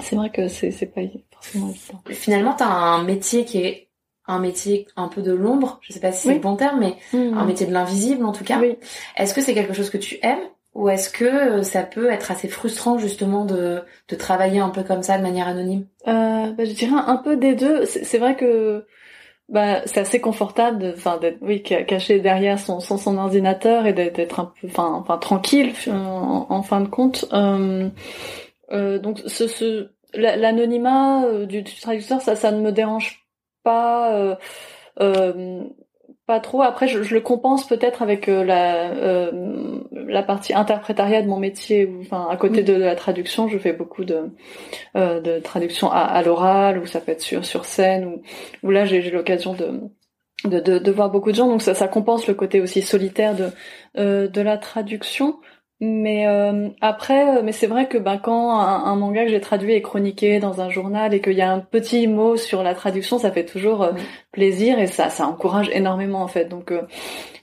[0.00, 1.02] c'est vrai que c'est c'est pas
[1.32, 2.00] forcément évident.
[2.10, 3.88] Finalement, t'as un métier qui est
[4.28, 6.96] un métier un peu de l'ombre, je sais pas si c'est le bon terme, mais
[7.12, 7.36] mm.
[7.36, 8.60] un métier de l'invisible en tout cas.
[8.60, 8.76] Oui.
[9.16, 10.38] Est-ce que c'est quelque chose que tu aimes?
[10.78, 14.84] Ou est-ce que euh, ça peut être assez frustrant justement de, de travailler un peu
[14.84, 15.86] comme ça de manière anonyme?
[16.06, 17.84] Euh, bah, Je dirais un peu des deux.
[17.84, 18.86] C'est vrai que
[19.48, 24.52] bah, c'est assez confortable, enfin, d'être, oui, caché derrière son, son, ordinateur et d'être un
[24.60, 27.24] peu, enfin, enfin, tranquille en, en, fin de compte.
[27.32, 27.88] Euh,
[28.70, 33.26] euh, donc, ce, ce l'anonymat euh, du, du, traducteur, ça, ça ne me dérange
[33.64, 34.14] pas.
[34.14, 34.36] Euh,
[35.00, 35.64] euh,
[36.28, 36.60] pas trop.
[36.60, 41.38] Après, je, je le compense peut-être avec euh, la euh, la partie interprétariat de mon
[41.38, 41.86] métier.
[41.86, 44.30] Où, enfin, à côté de, la traduction, je fais beaucoup de
[44.94, 48.22] euh, de traduction à, à l'oral, ou ça peut être sur sur scène, ou
[48.62, 49.80] où là j'ai l'occasion de,
[50.44, 51.48] de, de de voir beaucoup de gens.
[51.48, 55.40] Donc ça ça compense le côté aussi solitaire de de la traduction.
[55.80, 59.74] Mais euh, après, euh, mais c'est vrai que ben quand un, manga que j'ai traduit
[59.74, 63.20] est chroniqué dans un journal et qu'il y a un petit mot sur la traduction,
[63.20, 63.92] ça fait toujours euh,
[64.32, 66.46] plaisir et ça, ça encourage énormément en fait.
[66.46, 66.72] Donc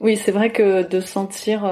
[0.01, 1.63] oui, c'est vrai que de sentir,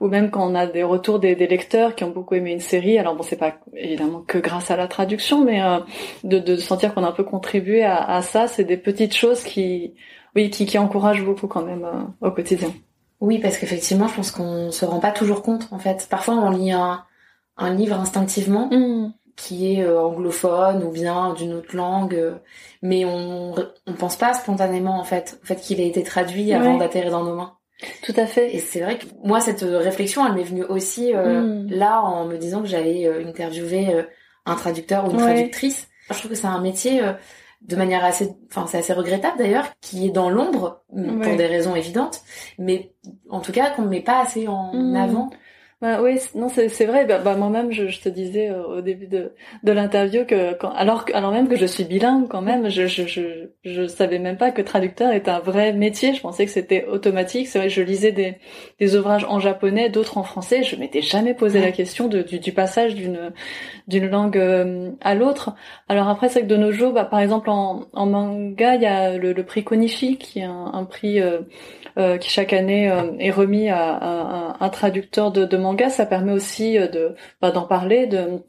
[0.00, 2.60] ou même quand on a des retours des, des, lecteurs qui ont beaucoup aimé une
[2.60, 5.60] série, alors bon, c'est pas évidemment que grâce à la traduction, mais
[6.24, 9.44] de, de sentir qu'on a un peu contribué à, à ça, c'est des petites choses
[9.44, 9.94] qui,
[10.34, 11.86] oui, qui, qui encouragent beaucoup quand même
[12.20, 12.72] au quotidien.
[13.22, 16.08] Oui, parce qu'effectivement, je pense qu'on se rend pas toujours compte, en fait.
[16.10, 17.04] Parfois, on lit un,
[17.56, 19.14] un livre instinctivement, mm.
[19.36, 22.34] qui est euh, anglophone ou bien d'une autre langue, euh,
[22.82, 23.54] mais on
[23.86, 27.22] on pense pas spontanément, en fait, au fait qu'il ait été traduit avant d'atterrir dans
[27.22, 27.52] nos mains.
[28.02, 28.56] Tout à fait.
[28.56, 31.70] Et c'est vrai que moi, cette réflexion, elle m'est venue aussi euh, mm.
[31.70, 34.04] là, en me disant que j'allais interviewer
[34.46, 35.86] un traducteur ou une traductrice.
[36.10, 37.00] Je trouve que c'est un métier
[37.66, 41.74] de manière assez, enfin c'est assez regrettable d'ailleurs, qui est dans l'ombre pour des raisons
[41.74, 42.22] évidentes,
[42.58, 42.92] mais
[43.30, 44.96] en tout cas qu'on ne met pas assez en mmh.
[44.96, 45.30] avant
[45.82, 47.06] bah oui, non, c'est vrai.
[47.06, 49.32] Bah, bah moi-même, je, je, te disais euh, au début de,
[49.64, 53.08] de l'interview que, quand, alors, alors même que je suis bilingue, quand même, je, je,
[53.08, 56.14] je, je savais même pas que traducteur est un vrai métier.
[56.14, 57.48] Je pensais que c'était automatique.
[57.48, 58.36] C'est vrai, je lisais des,
[58.78, 60.62] des ouvrages en japonais, d'autres en français.
[60.62, 63.32] Je m'étais jamais posé la question de, du, du passage d'une
[63.88, 65.56] d'une langue euh, à l'autre.
[65.88, 68.86] Alors après, c'est que de nos jours, bah, par exemple en, en manga, il y
[68.86, 71.40] a le, le prix Konishi, qui est un, un prix euh,
[71.98, 75.71] euh, qui chaque année euh, est remis à, un traducteur de, de, manga.
[75.90, 78.06] Ça permet aussi euh, de bah, d'en parler.
[78.06, 78.42] De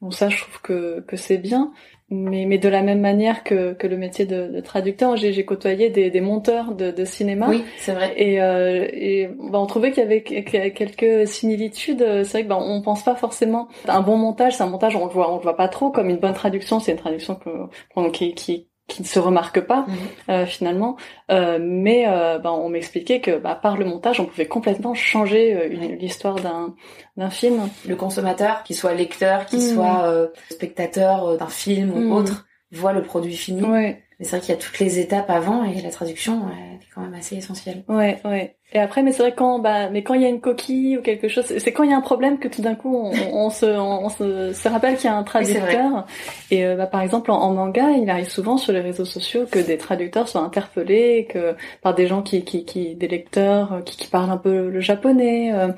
[0.00, 1.72] bon ça, je trouve que que c'est bien.
[2.08, 5.90] Mais, mais de la même manière que, que le métier de, de traducteur, j'ai côtoyé
[5.90, 7.48] des, des monteurs de, de cinéma.
[7.48, 8.14] Oui, c'est vrai.
[8.16, 12.22] Et, euh, et bah, on trouvait qu'il y avait quelques similitudes.
[12.22, 13.66] C'est vrai que bah, on pense pas forcément.
[13.88, 15.90] Un bon montage, c'est un montage on le voit, on le voit pas trop.
[15.90, 19.86] Comme une bonne traduction, c'est une traduction que, qui, qui qui ne se remarque pas
[19.88, 19.96] mhm.
[20.28, 20.96] euh, finalement
[21.30, 25.68] euh, mais euh, ben, on m'expliquait que bah, par le montage on pouvait complètement changer
[26.00, 26.74] l'histoire d'un
[27.16, 29.74] d'un film le consommateur qu'il soit lecteur qu'il mhm.
[29.74, 32.12] soit spectateur d'un film ou mhm.
[32.12, 34.02] autre voit le produit fini ouais.
[34.18, 37.00] mais c'est vrai qu'il y a toutes les étapes avant et la traduction est quand
[37.00, 40.22] même assez essentielle ouais ouais et après, mais c'est vrai quand, bah, mais quand il
[40.22, 42.48] y a une coquille ou quelque chose, c'est quand il y a un problème que
[42.48, 46.04] tout d'un coup on, on, se, on, se, se, rappelle qu'il y a un traducteur.
[46.50, 49.60] et euh, bah, par exemple en, manga, il arrive souvent sur les réseaux sociaux que
[49.60, 53.96] des traducteurs soient interpellés, que par des gens qui, qui, qui des lecteurs euh, qui,
[53.96, 55.68] qui parlent un peu le japonais, euh,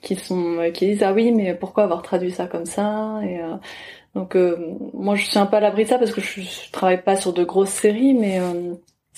[0.00, 3.20] qui sont, qui disent ah oui, mais pourquoi avoir traduit ça comme ça?
[3.24, 3.40] Et
[4.14, 4.36] donc
[4.94, 7.16] moi je suis un peu à l'abri de ça parce que je, je travaille pas
[7.16, 8.40] sur de grosses séries, mais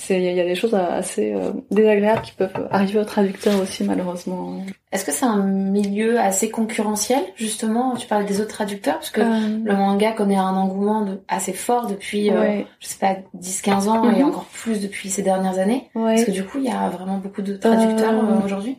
[0.09, 4.63] il y, a des choses assez euh, désagréables qui peuvent arriver aux traducteurs aussi malheureusement.
[4.93, 8.95] Est-ce que c'est un milieu assez concurrentiel justement Tu parles des autres traducteurs?
[8.95, 9.59] Parce que euh.
[9.63, 14.21] le manga connaît un engouement assez fort depuis euh, je sais pas 10-15 ans et
[14.21, 14.29] mhm.
[14.29, 15.91] encore plus depuis ces dernières années.
[15.95, 18.79] Est-ce que du coup il y a vraiment beaucoup de traducteurs aujourd'hui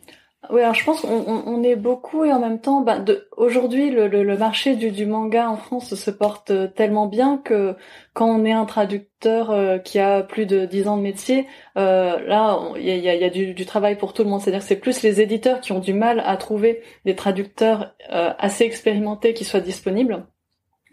[0.50, 1.08] oui, alors je pense qu'on
[1.46, 2.98] on est beaucoup et en même temps, bah,
[3.36, 7.76] aujourd'hui, le, marché du, manga en France se porte euh, tellement bien que
[8.12, 12.18] quand on est un traducteur euh, qui a plus de 10 ans de métier, euh,
[12.26, 14.40] là, il y a, du, travail pour tout le monde.
[14.40, 18.64] C'est-à-dire que c'est plus les éditeurs qui ont du mal à trouver des traducteurs assez
[18.64, 20.26] expérimentés qui soient disponibles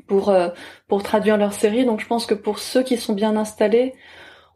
[0.08, 0.34] pour
[0.88, 1.86] pour traduire leur série.
[1.86, 3.96] Donc je pense que pour ceux qui sont bien installés,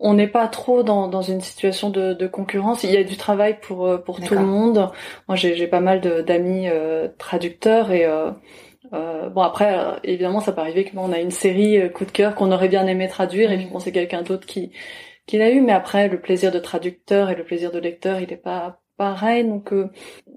[0.04, 2.84] on n'est pas trop dans, dans une situation de, de, concurrence.
[2.84, 4.92] Il y a du travail pour euh, pour tout le monde.
[5.30, 8.32] Moi, j'ai pas mal d'amis euh, traducteurs et euh,
[8.94, 12.52] euh bon après, évidemment, ça peut arriver qu'on a une série coup de cœur qu'on
[12.52, 14.72] aurait bien aimé traduire et puis bon, c'est quelqu'un d'autre qui
[15.26, 15.62] qui l'a eu.
[15.62, 19.46] Mais après, le plaisir de traducteur et le plaisir de lecteur, il est pas pareil.
[19.46, 19.74] Donc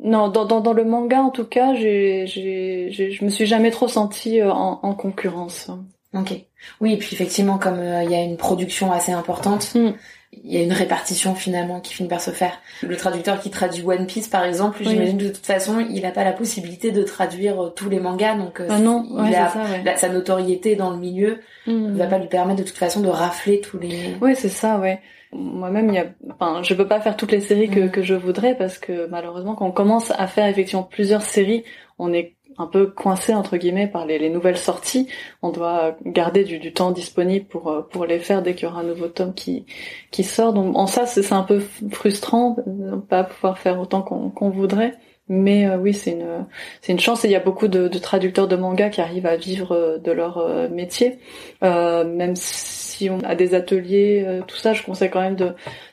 [0.02, 3.72] non, dans, dans, dans le manga en tout cas, j'ai j'ai je me suis jamais
[3.72, 5.70] trop sentie en, en concurrence.
[6.16, 6.46] Ok.
[6.81, 9.92] Oui, et puis effectivement, comme euh, il y a une production assez importante, hmm.
[10.33, 12.59] il y a une répartition finalement qui finit par se faire.
[12.83, 16.24] Le traducteur qui traduit One Piece, par exemple, j'imagine de toute façon, il n'a pas
[16.24, 20.09] la possibilité de traduire euh, tous les mangas, donc euh, ah non, il a, sa
[20.09, 21.96] notoriété dans le milieu ne hmm.
[21.96, 24.16] va pas lui permettre de toute façon de rafler tous les.
[24.20, 25.00] Oui, c'est ça, ouais.
[25.33, 27.90] Moi-même, il y a, enfin, je peux pas faire toutes les séries que, hmm.
[27.90, 31.64] que je voudrais parce que malheureusement, quand on commence à faire effectivement plusieurs séries,
[31.98, 35.09] on est un peu coincé entre guillemets par les, nouvelles sorties.
[35.42, 38.81] On doit garder du, temps disponible pour euh, pour les faire dès qu'il y aura
[38.81, 39.66] un nouveau tome qui
[40.11, 40.53] qui sort.
[40.53, 44.95] Donc en ça c'est un peu frustrant de pas pouvoir faire autant qu'on voudrait.
[45.29, 46.47] Mais euh, oui, c'est une
[46.83, 49.37] c'est une chance et il y a beaucoup de, traducteurs de manga qui arrivent à
[49.37, 51.19] vivre euh, de leur métier,
[51.62, 54.73] même si on a des ateliers, tout ça.
[54.73, 55.37] Je conseille quand même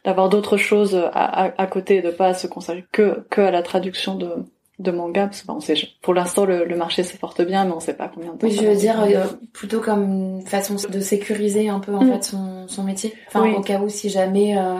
[0.06, 4.16] d'avoir d'autres choses à, à, côté, de pas se consacrer que que à la traduction
[4.16, 4.30] de
[4.80, 7.80] de manga parce que on sait pour l'instant le, marché se porte bien mais on
[7.80, 11.00] sait pas combien de temps oui je veux dire euh, plutôt comme une façon de
[11.00, 12.12] sécuriser un peu en mm.
[12.12, 13.14] fait son, son métier.
[13.28, 14.80] Enfin au cas où si jamais euh,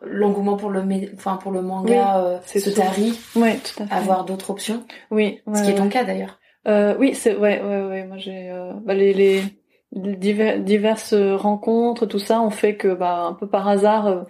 [0.00, 0.82] l'engouement pour le
[1.14, 3.94] enfin pour le manga euh, se tarit oui, tout à fait.
[3.94, 4.82] avoir d'autres options.
[5.10, 6.38] Oui ce qui est ton cas d'ailleurs.
[6.66, 8.50] Oui c'est ouais ouais ouais moi j'ai
[8.82, 10.16] bah, les, les
[10.56, 14.24] diverses rencontres tout ça ont fait que bah un peu par hasard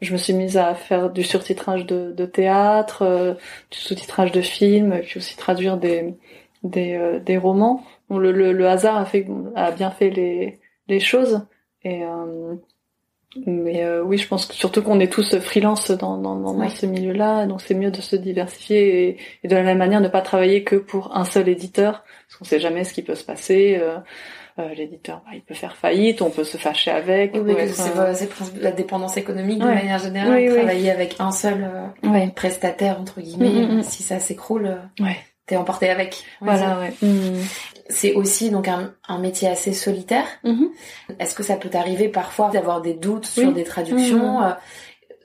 [0.00, 3.34] je me suis mise à faire du surtitrage de, de théâtre, euh,
[3.70, 6.14] du sous-titrage de films, puis aussi traduire des
[6.62, 7.82] des, euh, des romans.
[8.08, 11.46] Bon, le, le, le, hasard a fait a bien fait les les choses
[11.82, 12.54] et euh,
[13.46, 17.44] mais oui, je pense que surtout qu'on est tous freelance dans, dans, dans ce milieu-là,
[17.46, 20.64] donc c'est mieux de se diversifier et, et, de la même manière ne pas travailler
[20.64, 23.78] que pour un seul éditeur, parce qu'on sait jamais ce qui peut se passer.
[24.58, 27.34] Euh, l'éditeur, bah, il peut faire faillite, on peut se fâcher avec.
[27.34, 30.48] Oui, c'est la dépendance économique de manière générale.
[30.54, 31.70] travailler avec un seul
[32.02, 33.82] euh, prestataire entre guillemets, mm, mm, mm.
[33.82, 35.18] si ça s'écroule, euh, ouais.
[35.44, 36.24] t'es emporté avec.
[36.40, 36.94] voilà, ouais.
[37.90, 40.26] C'est aussi donc un, un, métier assez solitaire.
[40.42, 41.18] Mm-hmm.
[41.20, 44.40] Est-ce que ça peut t'arriver parfois d'avoir des doutes sur des traductions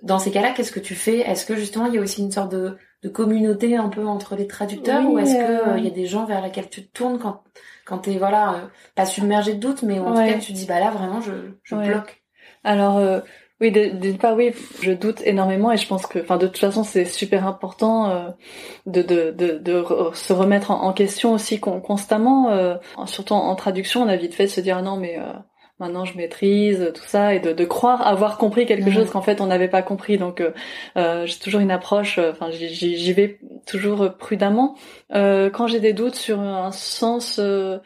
[0.03, 1.19] Dans ces cas-là, qu'est-ce que tu fais?
[1.19, 4.35] Est-ce que justement il y a aussi une sorte de, de communauté un peu entre
[4.35, 7.19] les traducteurs ou est-ce que il y a des gens vers lesquels tu te tournes
[7.19, 7.43] quand
[7.85, 10.79] quand t'es voilà euh, pas submergé de doutes mais en tout cas tu dis bah
[10.79, 11.31] là vraiment je,
[11.63, 12.21] je bloque.
[12.63, 13.21] Alors euh,
[13.59, 16.83] oui d'une part oui je doute énormément et je pense que enfin de toute façon
[16.83, 18.29] c'est super important euh,
[18.85, 19.83] de, de, de, de
[20.13, 24.61] se remettre en, question aussi constamment surtout en, traduction on a vite fait de se
[24.61, 25.17] dire ah non mais
[25.81, 29.41] maintenant je maîtrise tout ça et de, de croire avoir compris quelque chose qu'en fait
[29.41, 30.17] on n'avait pas compris.
[30.17, 30.41] Donc
[30.97, 34.75] euh, j'ai toujours une approche enfin j'y vais toujours prudemment.
[35.13, 37.79] Euh, quand j'ai des doutes sur un sens euh,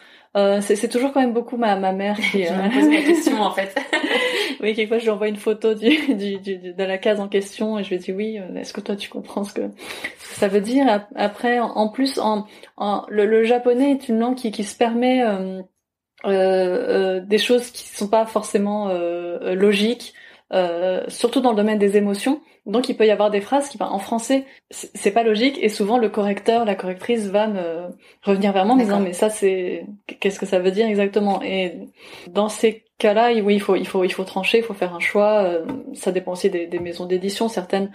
[0.62, 3.76] c'est toujours quand même beaucoup ma, ma mère qui me pose la question en fait.
[4.62, 7.78] Oui quelquefois je lui envoie une photo du, du, du, de la case en question
[7.78, 9.62] et je lui dis oui est-ce que toi tu comprends ce que,
[10.20, 11.04] ce que ça veut dire?
[11.16, 12.46] Après en, plus en,
[12.78, 15.62] en le, le, japonais est une langue qui, qui se permet euh, euh,
[16.26, 20.14] des choses qui sont pas forcément euh, logiques,
[21.08, 22.42] surtout dans le domaine des émotions.
[22.66, 25.70] Donc il peut y avoir des phrases qui, ben, en français, c'est pas logique et
[25.70, 27.90] souvent le correcteur, la correctrice va me
[28.24, 29.86] revenir vers moi en me disant mais ça c'est
[30.20, 31.44] qu'est-ce que ça veut dire exactement?
[31.44, 31.74] Et
[32.28, 35.00] dans ces cas-là, oui il faut il faut il faut trancher, il faut faire un
[35.00, 35.48] choix.
[35.94, 37.50] ça dépend aussi des, des maisons d'édition.
[37.50, 37.92] Certaines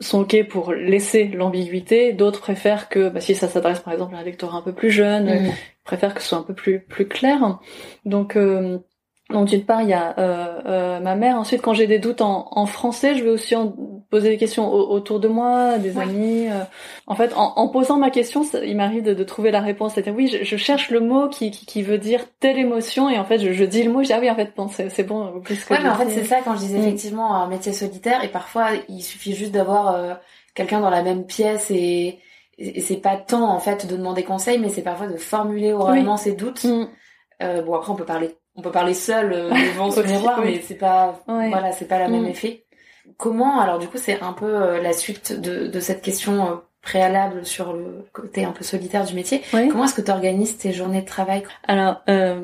[0.00, 4.18] sont ok pour laisser l'ambiguïté, d'autres préfèrent que, bah, si ça s'adresse par exemple à
[4.18, 5.52] un lecteur un peu plus jeune, mmh.
[5.84, 7.58] préfèrent que ce soit un peu plus plus clair.
[8.04, 8.78] Donc euh,
[9.30, 11.36] donc d'une part, il y a euh, euh, ma mère.
[11.36, 13.74] Ensuite, quand j'ai des doutes en, en, français, je vais aussi en
[14.10, 16.48] poser des questions autour de moi, des amis.
[16.48, 16.64] Euh.
[17.06, 19.92] En fait, en, en, posant ma question, il m'arrive de, de, trouver la réponse.
[19.92, 23.18] C'est-à-dire, oui, je, je, cherche le mot qui, qui, qui, veut dire telle émotion, et
[23.18, 24.00] en fait, je, je dis le mot.
[24.00, 25.40] Je dis ah oui, en fait, bon, c'est bon.
[25.40, 26.82] Plus que ouais, mais en fait, c'est ça quand je disais mm.
[26.82, 28.24] effectivement un métier solitaire.
[28.24, 30.14] Et parfois, il suffit juste d'avoir euh,
[30.54, 32.18] quelqu'un dans la même pièce et
[32.60, 36.16] et c'est pas tant en fait de demander conseil, mais c'est parfois de formuler oralement
[36.16, 36.64] ses doutes.
[36.64, 36.88] Mm.
[37.40, 40.60] Euh, bon après on peut parler on peut parler seul euh, devant son miroir, mais
[40.66, 42.30] c'est pas, voilà, c'est pas la même mm.
[42.30, 42.64] effet.
[43.16, 46.54] Comment, alors du coup, c'est un peu euh, la suite de, de cette question euh,
[46.82, 49.42] préalable sur le côté un peu solitaire du métier.
[49.52, 51.44] Comment est-ce que tu organises tes journées de travail?
[51.66, 52.40] Alors, euh,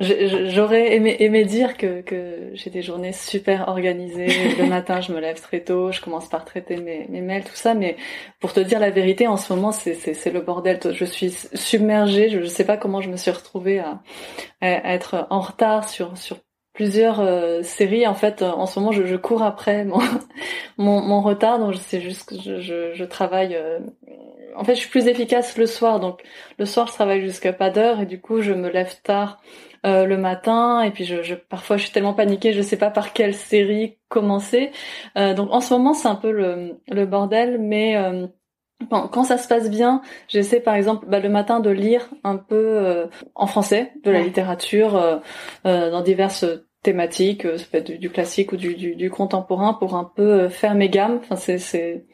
[0.00, 4.28] J'aurais aimé, aimé, dire que, que j'ai des journées super organisées.
[4.58, 7.54] Le matin, je me lève très tôt, je commence par traiter mes, mes mails, tout
[7.54, 7.74] ça.
[7.74, 7.96] Mais
[8.40, 10.78] pour te dire la vérité, en ce moment, c'est le bordel.
[10.90, 12.30] Je suis submergée.
[12.30, 14.00] Je ne sais pas comment je me suis retrouvée à,
[14.62, 16.38] à être en retard sur, sur
[16.72, 18.06] plusieurs euh, séries.
[18.06, 19.98] En fait, en ce moment, je, je cours après mon,
[20.78, 21.58] mon, mon, retard.
[21.58, 23.54] Donc, c'est juste que je, je, je travaille.
[23.54, 23.80] Euh,
[24.56, 26.00] en fait, je suis plus efficace le soir.
[26.00, 26.22] Donc,
[26.58, 29.42] le soir, je travaille jusqu'à pas d'heure et du coup, je me lève tard
[29.86, 32.90] euh, le matin et puis je, je, parfois je suis tellement paniquée je sais pas
[32.90, 34.72] par quelle série commencer
[35.16, 38.26] euh, donc en ce moment c'est un peu le, le bordel mais euh,
[38.88, 42.56] quand ça se passe bien, j'essaie par exemple bah, le matin de lire un peu
[42.56, 45.18] euh, en français de la littérature euh,
[45.64, 46.46] dans diverses
[46.82, 50.74] thématiques, ça peut être du, classique ou du, du, du, contemporain, pour un peu faire
[50.74, 51.18] mes gammes.
[51.22, 52.06] Enfin, c'est c'est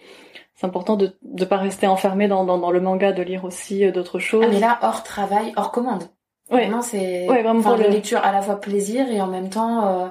[0.55, 3.91] c'est important de ne pas rester enfermé dans, dans, dans, le manga, de lire aussi
[3.93, 4.45] d'autres choses.
[4.47, 6.05] Ah mais là, hors travail, hors commande.
[6.51, 6.63] Ouais.
[6.67, 9.87] Vraiment, c'est ouais, vraiment pour la lecture à la fois plaisir et en même temps,
[9.87, 10.07] euh,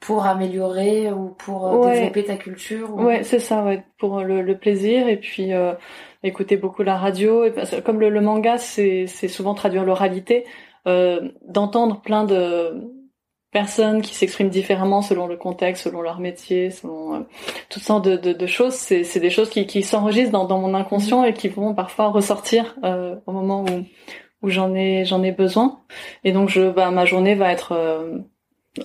[0.00, 3.04] pour améliorer ou pour développer ta culture ou...
[3.04, 5.52] Ouais, c'est ça, ouais, pour le, le plaisir et puis
[6.22, 7.44] écouter beaucoup la radio.
[7.44, 10.44] Et, comme le, le manga, c'est souvent traduire l'oralité,
[10.84, 12.96] d'entendre plein de
[13.56, 17.20] personnes qui s'expriment différemment selon le contexte, selon leur métier, selon euh,
[17.70, 18.74] toutes sortes de, de, de choses.
[18.74, 22.76] C'est des choses qui, qui s'enregistrent dans, dans, mon inconscient et qui vont parfois ressortir
[22.84, 23.84] euh, au moment où,
[24.46, 25.80] où j'en ai j'en ai besoin.
[26.24, 28.18] Et donc je, bah, ma journée va être euh,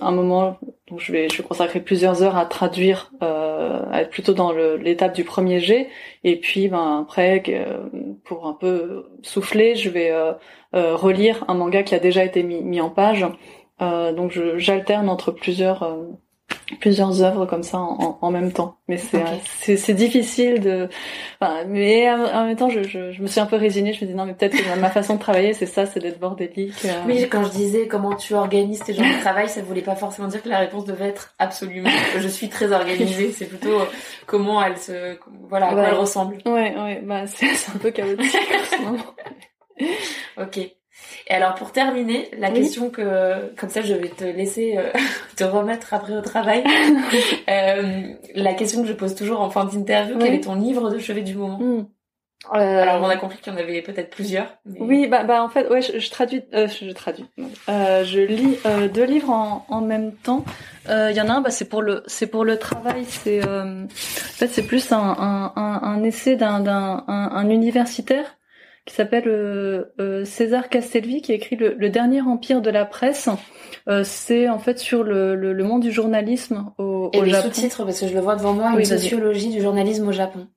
[0.00, 0.58] un moment
[0.90, 4.52] où je vais je vais consacrer plusieurs heures à traduire, euh, à être plutôt dans
[4.52, 5.88] l'étape du premier jet.
[6.24, 7.42] Et puis ben après
[8.24, 10.12] pour un peu souffler, je vais
[10.72, 13.26] relire un manga qui a déjà été mis, mis en page
[13.82, 16.04] euh, donc j'alterne entre plusieurs euh,
[16.80, 18.76] plusieurs œuvres comme ça en, en même temps.
[18.88, 19.22] Mais c'est
[19.60, 20.88] c'est, c'est difficile de.
[21.40, 23.92] Enfin, mais en même temps, je, je, je, me suis un peu résignée.
[23.92, 26.18] Je me dis non, mais peut-être que ma façon de travailler, c'est ça, c'est d'être
[26.18, 26.84] bordélique.
[26.84, 27.02] Euh.
[27.06, 30.28] Oui, quand je disais comment tu organises tes journées de travail, ça voulait pas forcément
[30.28, 31.90] dire que la réponse devait être absolument.
[32.18, 33.32] je suis très organisée.
[33.32, 33.78] C'est plutôt
[34.26, 36.38] comment elle se, voilà, à quoi elle ressemble.
[36.46, 37.00] Ouais, ouais.
[37.02, 39.14] Bah c'est, c'est un peu chaotique en ce moment.
[40.38, 40.81] ok.
[41.28, 44.90] Et alors pour terminer, la question que, comme ça je vais te laisser euh,
[45.36, 46.64] te remettre après au travail,
[47.48, 48.02] euh,
[48.34, 51.22] la question que je pose toujours en fin d'interview, quel est ton livre de chevet
[51.22, 51.86] du moment hmm.
[52.54, 52.82] euh...
[52.82, 54.58] Alors on a compris qu'il y en avait peut-être plusieurs.
[54.78, 57.26] Oui, bah, bah en fait, ouais, je, je traduis, euh, je, traduis.
[57.68, 60.44] Euh, je lis euh, deux livres en, en même temps.
[60.88, 63.04] Il y en a un, bah, c'est pour le, c'est pour le travail.
[63.06, 68.36] C'est, en fait, c'est plus un, un, un, un essai d'un, d'un un, un universitaire
[68.84, 73.28] qui s'appelle euh, euh, César Castelvi, qui écrit le, dernier empire de la presse.
[73.88, 77.84] Euh, c'est en fait sur le, le, monde du journalisme au, Et au le sous-titre,
[77.84, 80.48] parce que je le vois devant moi, une sociologie du journalisme au Japon.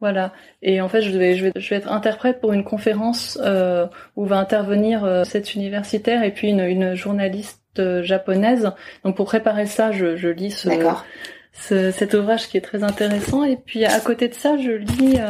[0.00, 0.32] Voilà.
[0.60, 3.86] Et en fait, je vais, je vais, je vais être interprète pour une conférence euh,
[4.16, 7.62] où va intervenir euh, cette universitaire et puis une, une journaliste
[8.02, 8.72] japonaise.
[9.04, 10.68] Donc pour préparer ça, je, je lis ce,
[11.52, 13.44] ce, cet ouvrage qui est très intéressant.
[13.44, 15.20] Et puis à côté de ça, je lis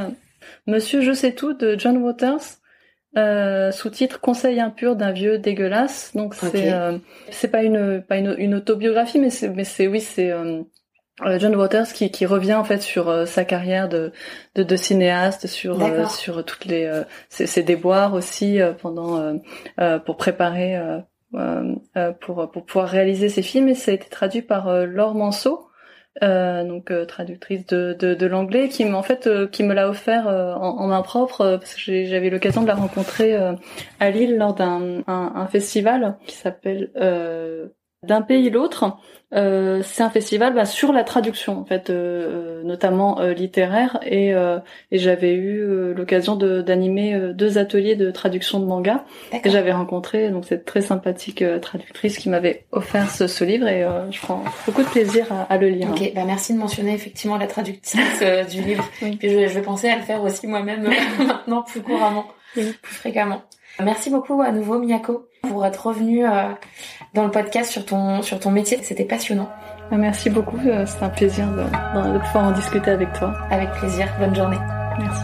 [0.66, 2.58] Monsieur Je sais tout de John Waters,
[3.16, 6.12] euh, sous-titre Conseil impur d'un vieux dégueulasse.
[6.14, 6.98] Donc c'est euh,
[7.30, 10.62] c'est pas une pas une, une autobiographie, mais c'est mais c'est oui c'est euh,
[11.24, 14.12] euh, John Waters qui, qui revient en fait sur euh, sa carrière de,
[14.54, 15.78] de, de cinéaste, sur
[16.10, 19.40] sur toutes les ses, ses, déboires aussi pendant
[20.04, 20.78] pour préparer
[22.20, 23.68] pour pour pouvoir réaliser ses films.
[23.68, 25.67] Et ça a été traduit par Laure Manceau
[26.22, 29.88] euh, donc euh, traductrice de, de, de l'anglais, qui en fait euh, qui me l'a
[29.88, 33.36] offert en, en, main propre parce que j'avais l'occasion de la rencontrer
[34.00, 36.90] à Lille lors d'un un, un festival qui s'appelle
[38.06, 38.96] d'un pays l'autre.
[39.34, 44.30] Euh, c'est un festival bah, sur la traduction en fait, euh, notamment euh, littéraire, et,
[44.30, 49.04] et j'avais eu l'occasion d'animer deux ateliers de traduction de manga.
[49.32, 53.86] Et j'avais rencontré donc cette très sympathique traductrice qui m'avait offert ce, ce, livre, et
[54.10, 55.90] je prends beaucoup de plaisir à, à le lire.
[55.90, 58.88] Ok, bah merci de mentionner effectivement la traductrice du livre.
[59.00, 60.88] Puis je, je, vais penser à le faire aussi moi-même
[61.18, 63.42] maintenant plus couramment, plus fréquemment.
[63.82, 66.52] Merci beaucoup à nouveau Miyako pour être revenu euh,
[67.14, 68.78] dans le podcast sur ton, sur ton métier.
[68.82, 69.48] C'était passionnant.
[69.90, 70.58] Bah, merci beaucoup.
[70.66, 71.62] Euh, c'est un plaisir de,
[72.12, 73.34] de pouvoir en discuter avec toi.
[73.50, 74.06] Avec plaisir.
[74.18, 74.58] Bonne journée.
[74.98, 75.22] Merci.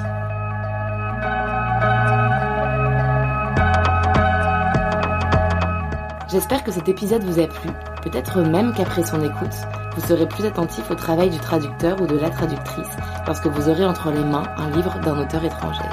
[6.35, 7.71] J'espère que cet épisode vous a plu,
[8.03, 9.55] peut-être même qu'après son écoute,
[9.95, 12.91] vous serez plus attentif au travail du traducteur ou de la traductrice
[13.25, 15.85] lorsque vous aurez entre les mains un livre d'un auteur étranger.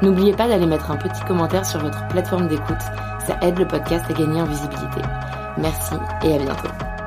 [0.00, 2.76] N'oubliez pas d'aller mettre un petit commentaire sur votre plateforme d'écoute,
[3.28, 5.02] ça aide le podcast à gagner en visibilité.
[5.58, 6.97] Merci et à bientôt.